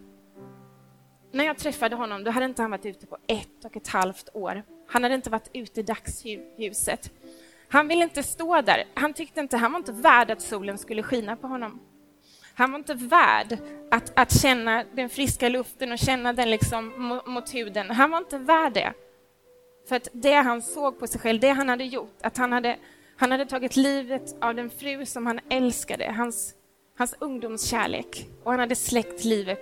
när 1.33 1.45
jag 1.45 1.59
träffade 1.59 1.97
honom, 1.97 2.25
då 2.25 2.31
hade 2.31 2.47
inte 2.47 2.63
han 2.63 2.71
varit 2.71 2.87
ute 2.87 3.07
på 3.07 3.19
ett 3.27 3.65
och 3.65 3.77
ett 3.77 3.89
halvt 3.89 4.29
år. 4.33 4.63
Han 4.87 5.03
hade 5.03 5.15
inte 5.15 5.31
varit 5.31 5.51
ute 5.53 5.81
i 5.81 5.83
dagsljuset. 5.83 7.13
Han 7.75 7.89
ville 7.89 8.05
inte 8.05 8.23
stå 8.23 8.61
där. 8.61 8.85
Han 8.95 9.13
tyckte 9.13 9.41
inte, 9.41 9.57
han 9.57 9.73
var 9.73 9.79
inte 9.79 9.93
värd 9.93 10.31
att 10.31 10.43
solen 10.43 10.79
skulle 10.79 11.03
skina 11.03 11.37
på 11.37 11.47
honom. 11.47 11.81
Han 12.55 12.73
var 12.73 12.79
inte 12.79 12.95
värd 12.95 13.59
att, 13.91 14.13
att 14.19 14.41
känna 14.41 14.85
den 14.93 15.09
friska 15.09 15.49
luften 15.49 15.93
och 15.93 15.99
känna 15.99 16.33
den 16.33 16.51
liksom 16.51 17.21
mot 17.27 17.55
huden. 17.55 17.91
Han 17.91 18.11
var 18.11 18.19
inte 18.19 18.39
värd 18.39 18.73
det. 18.73 18.93
För 19.89 19.97
att 19.97 20.09
det 20.13 20.33
han 20.35 20.63
såg 20.63 20.99
på 20.99 21.07
sig 21.07 21.21
själv, 21.21 21.41
det 21.41 21.49
han 21.49 21.69
hade 21.69 21.85
gjort, 21.85 22.17
att 22.21 22.37
han 22.37 22.53
hade, 22.53 22.77
han 23.17 23.31
hade 23.31 23.47
tagit 23.47 23.77
livet 23.77 24.37
av 24.41 24.55
den 24.55 24.71
fru 24.71 25.07
som 25.07 25.27
han 25.27 25.41
älskade, 25.51 26.13
hans, 26.17 26.55
hans 26.99 27.15
ungdomskärlek, 27.19 28.29
och 28.45 28.51
han 28.51 28.61
hade 28.61 28.77
släckt 28.77 29.25
livet 29.25 29.61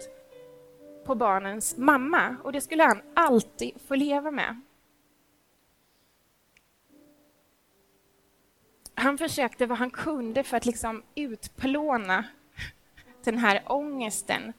på 1.07 1.15
barnens 1.15 1.77
mamma. 1.77 2.37
Och 2.45 2.53
det 2.53 2.61
skulle 2.61 2.83
han 2.83 3.03
alltid 3.15 3.73
få 3.89 3.95
leva 3.95 4.31
med. 4.31 4.61
Han 8.95 9.19
försökte 9.19 9.67
vad 9.67 9.79
han 9.79 9.91
kunde 9.91 10.43
för 10.43 10.57
att 10.57 10.67
liksom 10.67 11.03
utplåna 11.15 12.25
den 13.25 13.39
här 13.39 13.63
ångesten. 13.67 14.53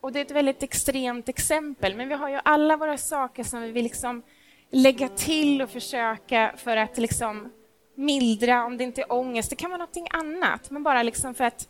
Och 0.00 0.12
det 0.12 0.20
är 0.20 0.24
ett 0.24 0.30
väldigt 0.30 0.62
extremt 0.62 1.28
exempel, 1.28 1.96
men 1.96 2.08
vi 2.08 2.14
har 2.14 2.28
ju 2.28 2.40
alla 2.44 2.76
våra 2.76 2.98
saker 2.98 3.44
som 3.44 3.62
vi 3.62 3.70
vill 3.70 3.84
liksom 3.84 4.22
lägga 4.70 5.08
till 5.08 5.62
och 5.62 5.70
försöka 5.70 6.54
för 6.56 6.76
att 6.76 6.98
liksom 6.98 7.52
mildra, 7.94 8.64
om 8.64 8.76
det 8.76 8.84
inte 8.84 9.00
är 9.00 9.12
ångest, 9.12 9.50
det 9.50 9.56
kan 9.56 9.70
vara 9.70 9.78
någonting 9.78 10.06
annat, 10.10 10.70
men 10.70 10.82
bara 10.82 11.02
liksom 11.02 11.34
för 11.34 11.44
att 11.44 11.68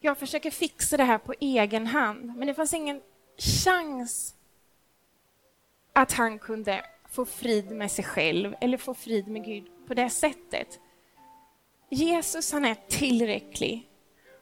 jag 0.00 0.18
försöker 0.18 0.50
fixa 0.50 0.96
det 0.96 1.04
här 1.04 1.18
på 1.18 1.34
egen 1.40 1.86
hand. 1.86 2.36
Men 2.36 2.46
det 2.46 2.54
fanns 2.54 2.74
ingen 2.74 3.00
chans 3.38 4.34
att 5.92 6.12
han 6.12 6.38
kunde 6.38 6.84
få 7.08 7.24
frid 7.24 7.70
med 7.70 7.90
sig 7.90 8.04
själv 8.04 8.54
eller 8.60 8.78
få 8.78 8.94
frid 8.94 9.28
med 9.28 9.44
Gud 9.44 9.64
på 9.86 9.94
det 9.94 10.10
sättet. 10.10 10.80
Jesus 11.94 12.52
han 12.52 12.64
är 12.64 12.76
tillräcklig. 12.88 13.90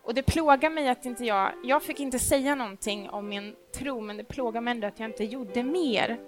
Och 0.02 0.14
det 0.14 0.22
plågar 0.22 0.70
mig 0.70 0.88
att 0.88 1.06
inte 1.06 1.24
jag, 1.24 1.52
jag 1.64 1.82
fick 1.82 2.00
inte 2.00 2.18
säga 2.18 2.54
någonting 2.54 3.10
om 3.10 3.28
min 3.28 3.54
tro, 3.74 4.00
men 4.00 4.16
det 4.16 4.24
plågar 4.24 4.60
mig 4.60 4.70
ändå 4.70 4.86
att 4.86 5.00
jag 5.00 5.10
inte 5.10 5.24
gjorde 5.24 5.62
mer. 5.62 6.20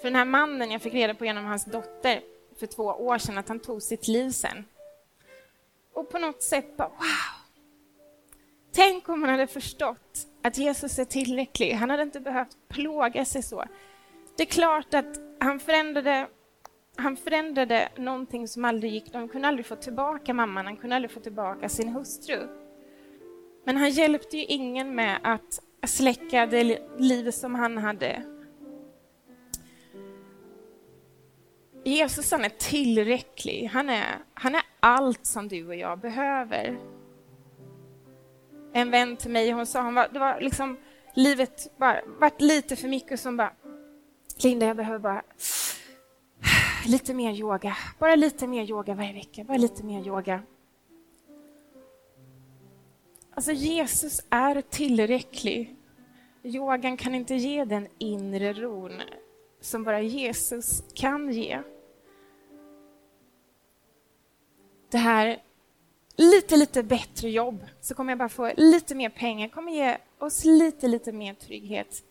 För 0.00 0.04
den 0.04 0.16
här 0.16 0.24
mannen, 0.24 0.70
jag 0.70 0.82
fick 0.82 0.94
reda 0.94 1.14
på 1.14 1.24
genom 1.24 1.44
hans 1.44 1.64
dotter 1.64 2.20
för 2.58 2.66
två 2.66 2.82
år 2.82 3.18
sedan 3.18 3.38
att 3.38 3.48
han 3.48 3.60
tog 3.60 3.82
sitt 3.82 4.08
liv 4.08 4.30
sen. 4.30 4.64
Och 5.92 6.10
på 6.10 6.18
något 6.18 6.42
sätt 6.42 6.76
bara, 6.76 6.88
wow! 6.88 7.40
Tänk 8.72 9.08
om 9.08 9.20
man 9.20 9.30
hade 9.30 9.46
förstått 9.46 10.26
att 10.42 10.58
Jesus 10.58 10.98
är 10.98 11.04
tillräcklig. 11.04 11.72
Han 11.72 11.90
hade 11.90 12.02
inte 12.02 12.20
behövt 12.20 12.56
plåga 12.68 13.24
sig 13.24 13.42
så. 13.42 13.64
Det 14.36 14.42
är 14.42 14.46
klart 14.46 14.94
att 14.94 15.18
han 15.40 15.60
förändrade 15.60 16.28
han 16.96 17.16
förändrade 17.16 17.88
någonting 17.96 18.48
som 18.48 18.64
aldrig 18.64 18.92
gick. 18.92 19.12
De 19.12 19.28
kunde 19.28 19.48
aldrig 19.48 19.66
få 19.66 19.76
tillbaka 19.76 20.34
mamman, 20.34 20.66
han 20.66 20.76
kunde 20.76 20.96
aldrig 20.96 21.10
få 21.10 21.20
tillbaka 21.20 21.68
sin 21.68 21.88
hustru. 21.88 22.48
Men 23.64 23.76
han 23.76 23.90
hjälpte 23.90 24.36
ju 24.36 24.44
ingen 24.44 24.94
med 24.94 25.18
att 25.22 25.60
släcka 25.86 26.46
det 26.46 26.78
liv 26.98 27.30
som 27.30 27.54
han 27.54 27.78
hade. 27.78 28.22
Jesus 31.84 32.32
han 32.32 32.44
är 32.44 32.48
tillräcklig. 32.48 33.70
Han 33.72 33.88
är, 33.88 34.18
han 34.34 34.54
är 34.54 34.62
allt 34.80 35.26
som 35.26 35.48
du 35.48 35.66
och 35.66 35.74
jag 35.74 35.98
behöver. 35.98 36.78
En 38.72 38.90
vän 38.90 39.16
till 39.16 39.30
mig, 39.30 39.50
hon 39.50 39.66
sa, 39.66 39.82
hon 39.82 39.94
var, 39.94 40.08
det 40.12 40.18
var 40.18 40.40
liksom 40.40 40.76
livet 41.14 41.78
bara 41.78 42.00
varit 42.20 42.40
lite 42.40 42.76
för 42.76 42.88
mycket 42.88 43.20
som 43.20 43.36
bara 43.36 43.52
Linda, 44.42 44.66
jag 44.66 44.76
behöver 44.76 44.98
bara 44.98 45.22
lite 46.86 47.14
mer 47.14 47.32
yoga. 47.32 47.76
Bara 47.98 48.14
lite 48.14 48.46
mer 48.46 48.64
yoga 48.64 48.94
varje 48.94 49.12
vecka. 49.12 49.44
Bara 49.44 49.56
lite 49.56 49.84
mer 49.84 50.06
yoga. 50.06 50.42
Alltså 53.34 53.52
Jesus 53.52 54.20
är 54.30 54.60
tillräcklig. 54.60 55.76
Yogan 56.42 56.96
kan 56.96 57.14
inte 57.14 57.34
ge 57.34 57.64
den 57.64 57.88
inre 57.98 58.52
ron 58.52 58.92
som 59.60 59.84
bara 59.84 60.00
Jesus 60.00 60.82
kan 60.94 61.32
ge. 61.32 61.62
Det 64.90 64.98
här 64.98 65.42
lite, 66.16 66.56
lite 66.56 66.82
bättre 66.82 67.30
jobb 67.30 67.66
så 67.80 67.94
kommer 67.94 68.10
jag 68.10 68.18
bara 68.18 68.28
få 68.28 68.52
lite 68.56 68.94
mer 68.94 69.08
pengar, 69.08 69.48
kommer 69.48 69.72
ge 69.72 69.98
oss 70.18 70.44
lite, 70.44 70.88
lite 70.88 71.12
mer 71.12 71.34
trygghet 71.34 72.04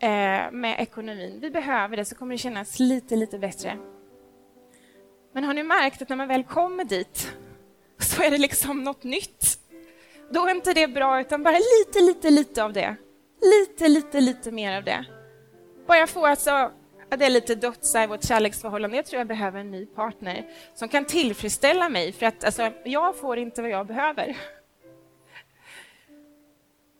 Eh, 0.00 0.50
med 0.52 0.76
ekonomin. 0.78 1.38
Vi 1.40 1.50
behöver 1.50 1.96
det, 1.96 2.04
så 2.04 2.14
kommer 2.14 2.34
det 2.34 2.38
kännas 2.38 2.78
lite, 2.78 3.16
lite 3.16 3.38
bättre. 3.38 3.78
Men 5.34 5.44
har 5.44 5.54
ni 5.54 5.62
märkt 5.62 6.02
att 6.02 6.08
när 6.08 6.16
man 6.16 6.28
väl 6.28 6.44
kommer 6.44 6.84
dit 6.84 7.32
så 7.98 8.22
är 8.22 8.30
det 8.30 8.38
liksom 8.38 8.84
något 8.84 9.04
nytt? 9.04 9.58
Då 10.30 10.46
är 10.46 10.50
inte 10.50 10.74
det 10.74 10.88
bra, 10.88 11.20
utan 11.20 11.42
bara 11.42 11.56
lite, 11.56 12.00
lite, 12.00 12.30
lite 12.30 12.64
av 12.64 12.72
det. 12.72 12.96
Lite, 13.42 13.88
lite, 13.88 14.20
lite 14.20 14.50
mer 14.50 14.76
av 14.76 14.84
det. 14.84 15.04
Bara 15.86 15.98
jag 15.98 16.08
får 16.08 16.28
alltså 16.28 16.70
det 17.16 17.24
är 17.24 17.30
lite 17.30 17.54
dödsar 17.54 18.04
i 18.04 18.06
vårt 18.06 18.24
kärleksförhållande. 18.24 18.96
Jag 18.96 19.06
tror 19.06 19.18
jag 19.18 19.26
behöver 19.26 19.60
en 19.60 19.70
ny 19.70 19.86
partner 19.86 20.46
som 20.74 20.88
kan 20.88 21.04
tillfredsställa 21.04 21.88
mig, 21.88 22.12
för 22.12 22.26
att 22.26 22.44
alltså, 22.44 22.72
jag 22.84 23.16
får 23.16 23.38
inte 23.38 23.62
vad 23.62 23.70
jag 23.70 23.86
behöver. 23.86 24.36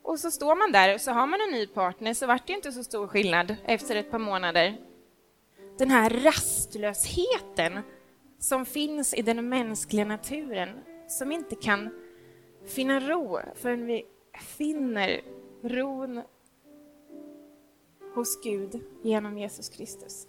Och 0.08 0.20
så 0.20 0.30
står 0.30 0.56
man 0.56 0.72
där 0.72 0.94
och 0.94 1.00
så 1.00 1.10
har 1.10 1.26
man 1.26 1.40
en 1.40 1.50
ny 1.50 1.66
partner 1.66 2.14
så 2.14 2.26
vart 2.26 2.46
det 2.46 2.52
inte 2.52 2.72
så 2.72 2.84
stor 2.84 3.06
skillnad 3.06 3.56
efter 3.64 3.96
ett 3.96 4.10
par 4.10 4.18
månader. 4.18 4.76
Den 5.78 5.90
här 5.90 6.10
rastlösheten 6.10 7.80
som 8.38 8.66
finns 8.66 9.14
i 9.14 9.22
den 9.22 9.48
mänskliga 9.48 10.04
naturen 10.04 10.68
som 11.08 11.32
inte 11.32 11.54
kan 11.54 11.90
finna 12.66 13.00
ro 13.00 13.38
förrän 13.54 13.86
vi 13.86 14.06
finner 14.38 15.20
ron 15.62 16.22
hos 18.14 18.42
Gud 18.42 18.80
genom 19.02 19.38
Jesus 19.38 19.68
Kristus. 19.68 20.26